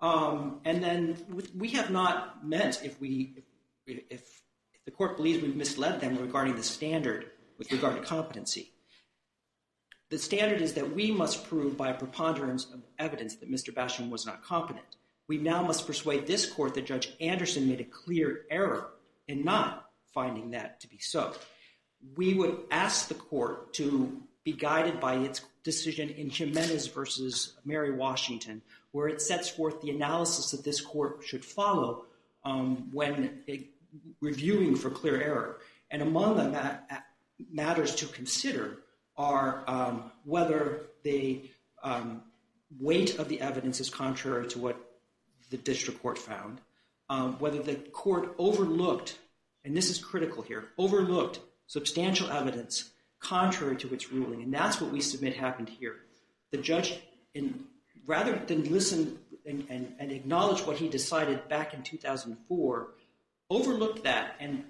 Um, 0.00 0.60
and 0.64 0.82
then 0.82 1.16
we 1.56 1.68
have 1.70 1.90
not 1.90 2.46
meant, 2.46 2.80
if 2.84 3.00
we, 3.00 3.44
if, 3.86 4.04
if 4.10 4.42
the 4.84 4.90
court 4.90 5.16
believes 5.16 5.42
we've 5.42 5.54
misled 5.54 6.00
them 6.00 6.16
regarding 6.16 6.56
the 6.56 6.62
standard 6.62 7.30
with 7.58 7.70
regard 7.70 7.96
to 7.96 8.02
competency. 8.02 8.71
The 10.12 10.18
standard 10.18 10.60
is 10.60 10.74
that 10.74 10.94
we 10.94 11.10
must 11.10 11.48
prove 11.48 11.78
by 11.78 11.88
a 11.88 11.94
preponderance 11.94 12.66
of 12.66 12.82
evidence 12.98 13.36
that 13.36 13.50
Mr. 13.50 13.72
Basham 13.72 14.10
was 14.10 14.26
not 14.26 14.44
competent. 14.44 14.84
We 15.26 15.38
now 15.38 15.62
must 15.62 15.86
persuade 15.86 16.26
this 16.26 16.44
court 16.44 16.74
that 16.74 16.84
Judge 16.84 17.14
Anderson 17.18 17.66
made 17.66 17.80
a 17.80 17.84
clear 17.84 18.42
error 18.50 18.90
in 19.26 19.42
not 19.42 19.88
finding 20.12 20.50
that 20.50 20.80
to 20.80 20.88
be 20.88 20.98
so. 20.98 21.32
We 22.14 22.34
would 22.34 22.58
ask 22.70 23.08
the 23.08 23.14
court 23.14 23.72
to 23.74 24.20
be 24.44 24.52
guided 24.52 25.00
by 25.00 25.14
its 25.14 25.40
decision 25.64 26.10
in 26.10 26.28
Jimenez 26.28 26.88
versus 26.88 27.54
Mary 27.64 27.92
Washington, 27.92 28.60
where 28.90 29.08
it 29.08 29.22
sets 29.22 29.48
forth 29.48 29.80
the 29.80 29.92
analysis 29.92 30.50
that 30.50 30.62
this 30.62 30.82
court 30.82 31.22
should 31.24 31.42
follow 31.42 32.04
um, 32.44 32.90
when 32.92 33.42
reviewing 34.20 34.76
for 34.76 34.90
clear 34.90 35.22
error. 35.22 35.60
And 35.90 36.02
among 36.02 36.36
the 36.36 36.80
matters 37.50 37.94
to 37.94 38.06
consider 38.08 38.76
are 39.16 39.64
um, 39.66 40.10
whether 40.24 40.82
the 41.02 41.50
um, 41.82 42.22
weight 42.80 43.18
of 43.18 43.28
the 43.28 43.40
evidence 43.40 43.80
is 43.80 43.90
contrary 43.90 44.46
to 44.48 44.58
what 44.58 44.76
the 45.50 45.56
district 45.56 46.02
court 46.02 46.18
found, 46.18 46.60
um, 47.08 47.38
whether 47.38 47.62
the 47.62 47.74
court 47.74 48.34
overlooked, 48.38 49.18
and 49.64 49.76
this 49.76 49.90
is 49.90 49.98
critical 49.98 50.42
here, 50.42 50.64
overlooked 50.78 51.40
substantial 51.66 52.30
evidence 52.30 52.90
contrary 53.20 53.76
to 53.76 53.92
its 53.94 54.10
ruling. 54.12 54.42
And 54.42 54.52
that's 54.52 54.80
what 54.80 54.90
we 54.90 55.00
submit 55.00 55.36
happened 55.36 55.68
here. 55.68 55.96
The 56.50 56.58
judge, 56.58 56.98
rather 58.06 58.36
than 58.36 58.70
listen 58.70 59.18
and 59.46 59.96
acknowledge 60.12 60.60
what 60.66 60.76
he 60.76 60.88
decided 60.88 61.48
back 61.48 61.74
in 61.74 61.82
2004, 61.82 62.88
overlooked 63.50 64.04
that 64.04 64.36
and 64.40 64.64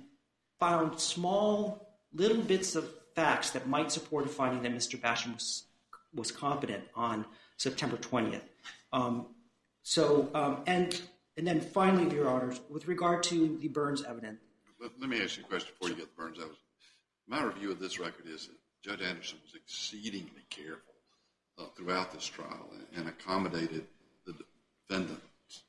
found 0.59 1.01
small 1.01 1.88
little 2.12 2.43
bits 2.43 2.74
of 2.74 2.88
facts 3.14 3.50
that 3.50 3.68
might 3.68 3.92
support 3.92 4.26
a 4.26 4.28
finding 4.28 4.62
that 4.62 4.74
Mr. 4.74 5.00
Basham 5.00 5.34
was, 5.34 5.64
was 6.14 6.30
competent 6.30 6.84
on 6.94 7.24
September 7.56 7.96
20th. 7.96 8.42
Um, 8.92 9.26
so, 9.82 10.28
um, 10.34 10.62
and 10.66 11.00
and 11.36 11.46
then 11.46 11.60
finally, 11.60 12.14
Your 12.14 12.28
Honors, 12.28 12.60
with 12.68 12.86
regard 12.86 13.22
to 13.24 13.56
the 13.58 13.68
Burns 13.68 14.04
evidence, 14.04 14.40
Let, 14.80 15.08
me 15.08 15.22
ask 15.22 15.38
you 15.38 15.44
a 15.44 15.46
question 15.46 15.70
before 15.72 15.88
you 15.88 15.94
get 15.94 16.14
the 16.14 16.22
Burns 16.22 16.38
evidence. 16.38 16.58
My 17.26 17.42
review 17.42 17.70
of 17.70 17.78
this 17.78 17.98
record 17.98 18.26
is 18.26 18.48
that 18.48 18.56
Judge 18.82 19.00
Anderson 19.00 19.38
was 19.42 19.54
exceedingly 19.54 20.44
careful 20.50 20.92
uh, 21.58 21.64
throughout 21.76 22.12
this 22.12 22.26
trial 22.26 22.68
and, 22.94 23.08
accommodated 23.08 23.86
the 24.26 24.34
defendant's 24.88 25.64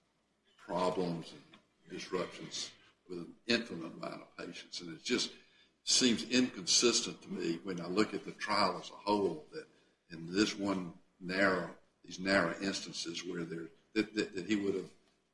problems 0.67 1.31
and 1.31 1.97
disruptions 1.97 2.71
with 3.09 3.19
an 3.19 3.27
infinite 3.47 3.91
amount 4.01 4.21
of 4.21 4.37
patience. 4.37 4.81
And 4.81 4.93
it 4.93 5.03
just 5.03 5.31
seems 5.83 6.23
inconsistent 6.29 7.21
to 7.21 7.33
me 7.33 7.59
when 7.63 7.81
I 7.81 7.87
look 7.87 8.13
at 8.13 8.25
the 8.25 8.31
trial 8.31 8.79
as 8.81 8.89
a 8.89 9.09
whole 9.09 9.45
that 9.53 9.65
in 10.11 10.33
this 10.33 10.57
one 10.57 10.93
narrow, 11.19 11.69
these 12.05 12.19
narrow 12.19 12.53
instances 12.61 13.23
where 13.25 13.43
there 13.43 13.67
that, 13.95 14.15
that, 14.15 14.35
that 14.35 14.45
he 14.45 14.55
would 14.55 14.75
have 14.75 14.89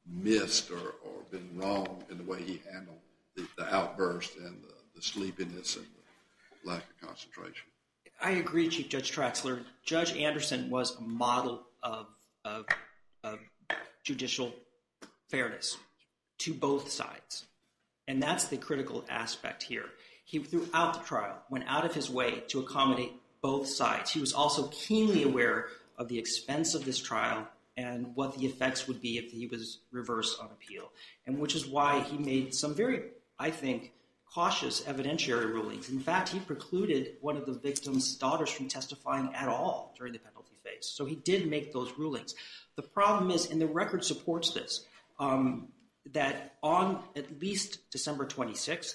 missed 0.05 0.71
or, 0.71 0.77
or 0.77 1.23
been 1.31 1.49
wrong 1.55 2.03
in 2.09 2.17
the 2.17 2.23
way 2.23 2.41
he 2.41 2.61
handled 2.71 2.99
the, 3.35 3.47
the 3.57 3.73
outburst 3.73 4.35
and 4.37 4.61
the, 4.63 4.73
the 4.95 5.01
sleepiness 5.01 5.75
and 5.75 5.85
the 5.85 6.69
lack 6.69 6.83
of 6.83 7.07
concentration. 7.07 7.67
I 8.21 8.31
agree, 8.31 8.67
Chief 8.67 8.89
Judge 8.89 9.15
Traxler. 9.15 9.63
Judge 9.85 10.15
Anderson 10.15 10.69
was 10.69 10.97
a 10.97 11.01
model 11.01 11.67
of, 11.83 12.07
of, 12.43 12.65
of 13.23 13.39
judicial 14.03 14.53
fairness 15.29 15.77
to 16.39 16.53
both 16.53 16.91
sides. 16.91 17.45
And 18.07 18.21
that's 18.21 18.45
the 18.45 18.57
critical 18.57 19.05
aspect 19.09 19.63
here. 19.63 19.85
He, 20.29 20.37
throughout 20.37 20.93
the 20.93 20.99
trial, 20.99 21.41
went 21.49 21.63
out 21.67 21.85
of 21.85 21.95
his 21.95 22.07
way 22.07 22.43
to 22.49 22.59
accommodate 22.59 23.13
both 23.41 23.67
sides. 23.67 24.11
He 24.11 24.19
was 24.19 24.31
also 24.31 24.67
keenly 24.67 25.23
aware 25.23 25.69
of 25.97 26.07
the 26.07 26.19
expense 26.19 26.75
of 26.75 26.85
this 26.85 26.99
trial 26.99 27.47
and 27.75 28.15
what 28.15 28.37
the 28.37 28.45
effects 28.45 28.87
would 28.87 29.01
be 29.01 29.17
if 29.17 29.31
he 29.31 29.47
was 29.47 29.79
reversed 29.91 30.39
on 30.39 30.51
appeal, 30.51 30.91
and 31.25 31.39
which 31.39 31.55
is 31.55 31.65
why 31.65 32.01
he 32.01 32.19
made 32.19 32.53
some 32.53 32.75
very, 32.75 33.05
I 33.39 33.49
think, 33.49 33.91
cautious 34.31 34.81
evidentiary 34.81 35.51
rulings. 35.51 35.89
In 35.89 35.99
fact, 35.99 36.29
he 36.29 36.37
precluded 36.37 37.17
one 37.21 37.35
of 37.35 37.47
the 37.47 37.53
victim's 37.53 38.15
daughters 38.15 38.51
from 38.51 38.67
testifying 38.67 39.33
at 39.33 39.47
all 39.47 39.95
during 39.97 40.13
the 40.13 40.19
penalty 40.19 40.53
phase. 40.63 40.85
So 40.85 41.05
he 41.05 41.15
did 41.15 41.49
make 41.49 41.73
those 41.73 41.91
rulings. 41.97 42.35
The 42.75 42.83
problem 42.83 43.31
is, 43.31 43.49
and 43.49 43.59
the 43.59 43.65
record 43.65 44.05
supports 44.05 44.51
this, 44.51 44.85
um, 45.17 45.69
that 46.13 46.53
on 46.61 47.01
at 47.15 47.41
least 47.41 47.89
December 47.89 48.27
26th, 48.27 48.93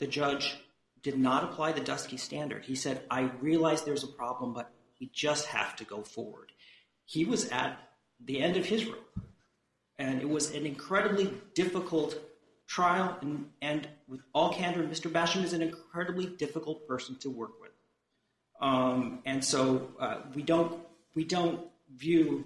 the 0.00 0.06
judge 0.06 0.56
did 1.02 1.18
not 1.18 1.44
apply 1.44 1.72
the 1.72 1.80
Dusky 1.80 2.16
standard. 2.16 2.64
He 2.64 2.74
said, 2.74 3.02
I 3.10 3.30
realize 3.40 3.84
there's 3.84 4.04
a 4.04 4.08
problem, 4.08 4.52
but 4.52 4.72
we 5.00 5.10
just 5.12 5.46
have 5.46 5.76
to 5.76 5.84
go 5.84 6.02
forward. 6.02 6.52
He 7.04 7.24
was 7.24 7.48
at 7.48 7.78
the 8.22 8.40
end 8.40 8.56
of 8.56 8.66
his 8.66 8.84
rope, 8.84 9.20
and 9.98 10.20
it 10.20 10.28
was 10.28 10.52
an 10.54 10.66
incredibly 10.66 11.32
difficult 11.54 12.18
trial. 12.66 13.16
And, 13.62 13.88
with 14.08 14.20
all 14.32 14.52
candor, 14.52 14.82
Mr. 14.82 15.10
Basham 15.10 15.44
is 15.44 15.52
an 15.52 15.62
incredibly 15.62 16.26
difficult 16.26 16.86
person 16.86 17.16
to 17.20 17.30
work 17.30 17.60
with. 17.60 17.70
Um, 18.60 19.20
and 19.24 19.44
so 19.44 19.88
uh, 19.98 20.18
we 20.34 20.42
don't 20.42 20.80
we 21.14 21.24
don't 21.24 21.66
view. 21.96 22.44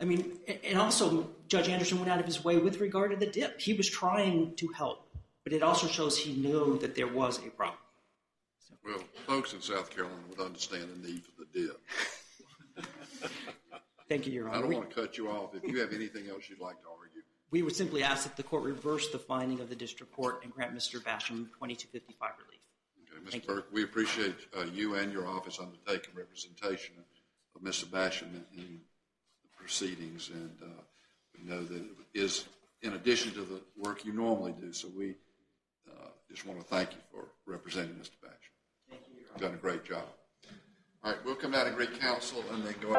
I 0.00 0.04
mean, 0.04 0.38
and 0.64 0.78
also 0.78 1.28
Judge 1.48 1.68
Anderson 1.68 1.98
went 1.98 2.10
out 2.10 2.20
of 2.20 2.26
his 2.26 2.44
way 2.44 2.58
with 2.58 2.80
regard 2.80 3.12
to 3.12 3.16
the 3.16 3.26
dip. 3.26 3.60
He 3.60 3.74
was 3.74 3.88
trying 3.88 4.54
to 4.56 4.68
help, 4.68 5.07
but 5.48 5.56
it 5.56 5.62
also 5.62 5.86
shows 5.86 6.18
he 6.18 6.34
knew 6.34 6.78
that 6.78 6.94
there 6.94 7.06
was 7.06 7.38
a 7.38 7.48
problem. 7.48 7.78
Well, 8.84 9.02
folks 9.26 9.54
in 9.54 9.62
South 9.62 9.88
Carolina 9.88 10.20
would 10.28 10.40
understand 10.40 10.90
the 10.90 11.08
need 11.08 11.22
for 11.24 11.32
the 11.38 11.46
dip. 11.58 11.80
Thank 14.10 14.26
you, 14.26 14.32
Your 14.34 14.50
Honor. 14.50 14.58
I 14.58 14.60
don't 14.60 14.68
We, 14.68 14.74
want 14.76 14.90
to 14.90 14.94
cut 14.94 15.16
you 15.16 15.30
off. 15.30 15.54
If 15.54 15.64
you 15.64 15.80
have 15.80 15.94
anything 15.94 16.28
else 16.28 16.50
you'd 16.50 16.60
like 16.60 16.78
to 16.82 16.88
argue, 16.88 17.22
we 17.50 17.62
would 17.62 17.74
simply 17.74 18.02
ask 18.02 18.24
that 18.24 18.36
the 18.36 18.42
court 18.42 18.62
reverse 18.62 19.08
the 19.08 19.18
finding 19.18 19.60
of 19.60 19.70
the 19.70 19.74
district 19.74 20.12
court 20.12 20.40
and 20.44 20.52
grant 20.52 20.74
Mr. 20.74 21.02
Basham 21.02 21.48
2255 21.56 22.30
relief. 22.44 22.60
okay, 23.10 23.26
Mr. 23.26 23.30
Thank 23.30 23.48
you. 23.48 23.54
Burke, 23.54 23.68
we 23.72 23.84
appreciate 23.84 24.36
uh, 24.54 24.64
you 24.64 24.96
and 24.96 25.10
your 25.10 25.26
office 25.26 25.58
undertaking 25.58 26.14
representation 26.14 26.94
of 27.56 27.62
Mr. 27.62 27.86
Basham 27.86 28.34
in, 28.34 28.44
in 28.58 28.80
the 29.42 29.48
proceedings, 29.58 30.28
and 30.28 30.58
uh, 30.62 30.66
we 31.34 31.48
know 31.50 31.64
that 31.64 31.76
it 31.78 31.86
is 32.12 32.44
in 32.82 32.92
addition 32.92 33.32
to 33.32 33.40
the 33.40 33.62
work 33.78 34.04
you 34.04 34.12
normally 34.12 34.54
do. 34.60 34.74
So 34.74 34.88
we 34.94 35.14
just 36.30 36.46
want 36.46 36.60
to 36.60 36.66
thank 36.66 36.92
you 36.92 36.98
for 37.10 37.28
representing 37.46 37.94
Mr. 37.94 38.20
Batchelor. 38.22 38.38
Thank 38.90 39.02
you. 39.08 39.20
You've 39.20 39.40
done 39.40 39.54
a 39.54 39.56
great 39.56 39.84
job. 39.84 40.04
All 41.04 41.12
right, 41.12 41.24
we'll 41.24 41.36
come 41.36 41.54
out 41.54 41.64
to 41.64 41.70
great 41.70 41.98
council 42.00 42.44
and 42.52 42.64
then 42.64 42.74
go. 42.80 42.94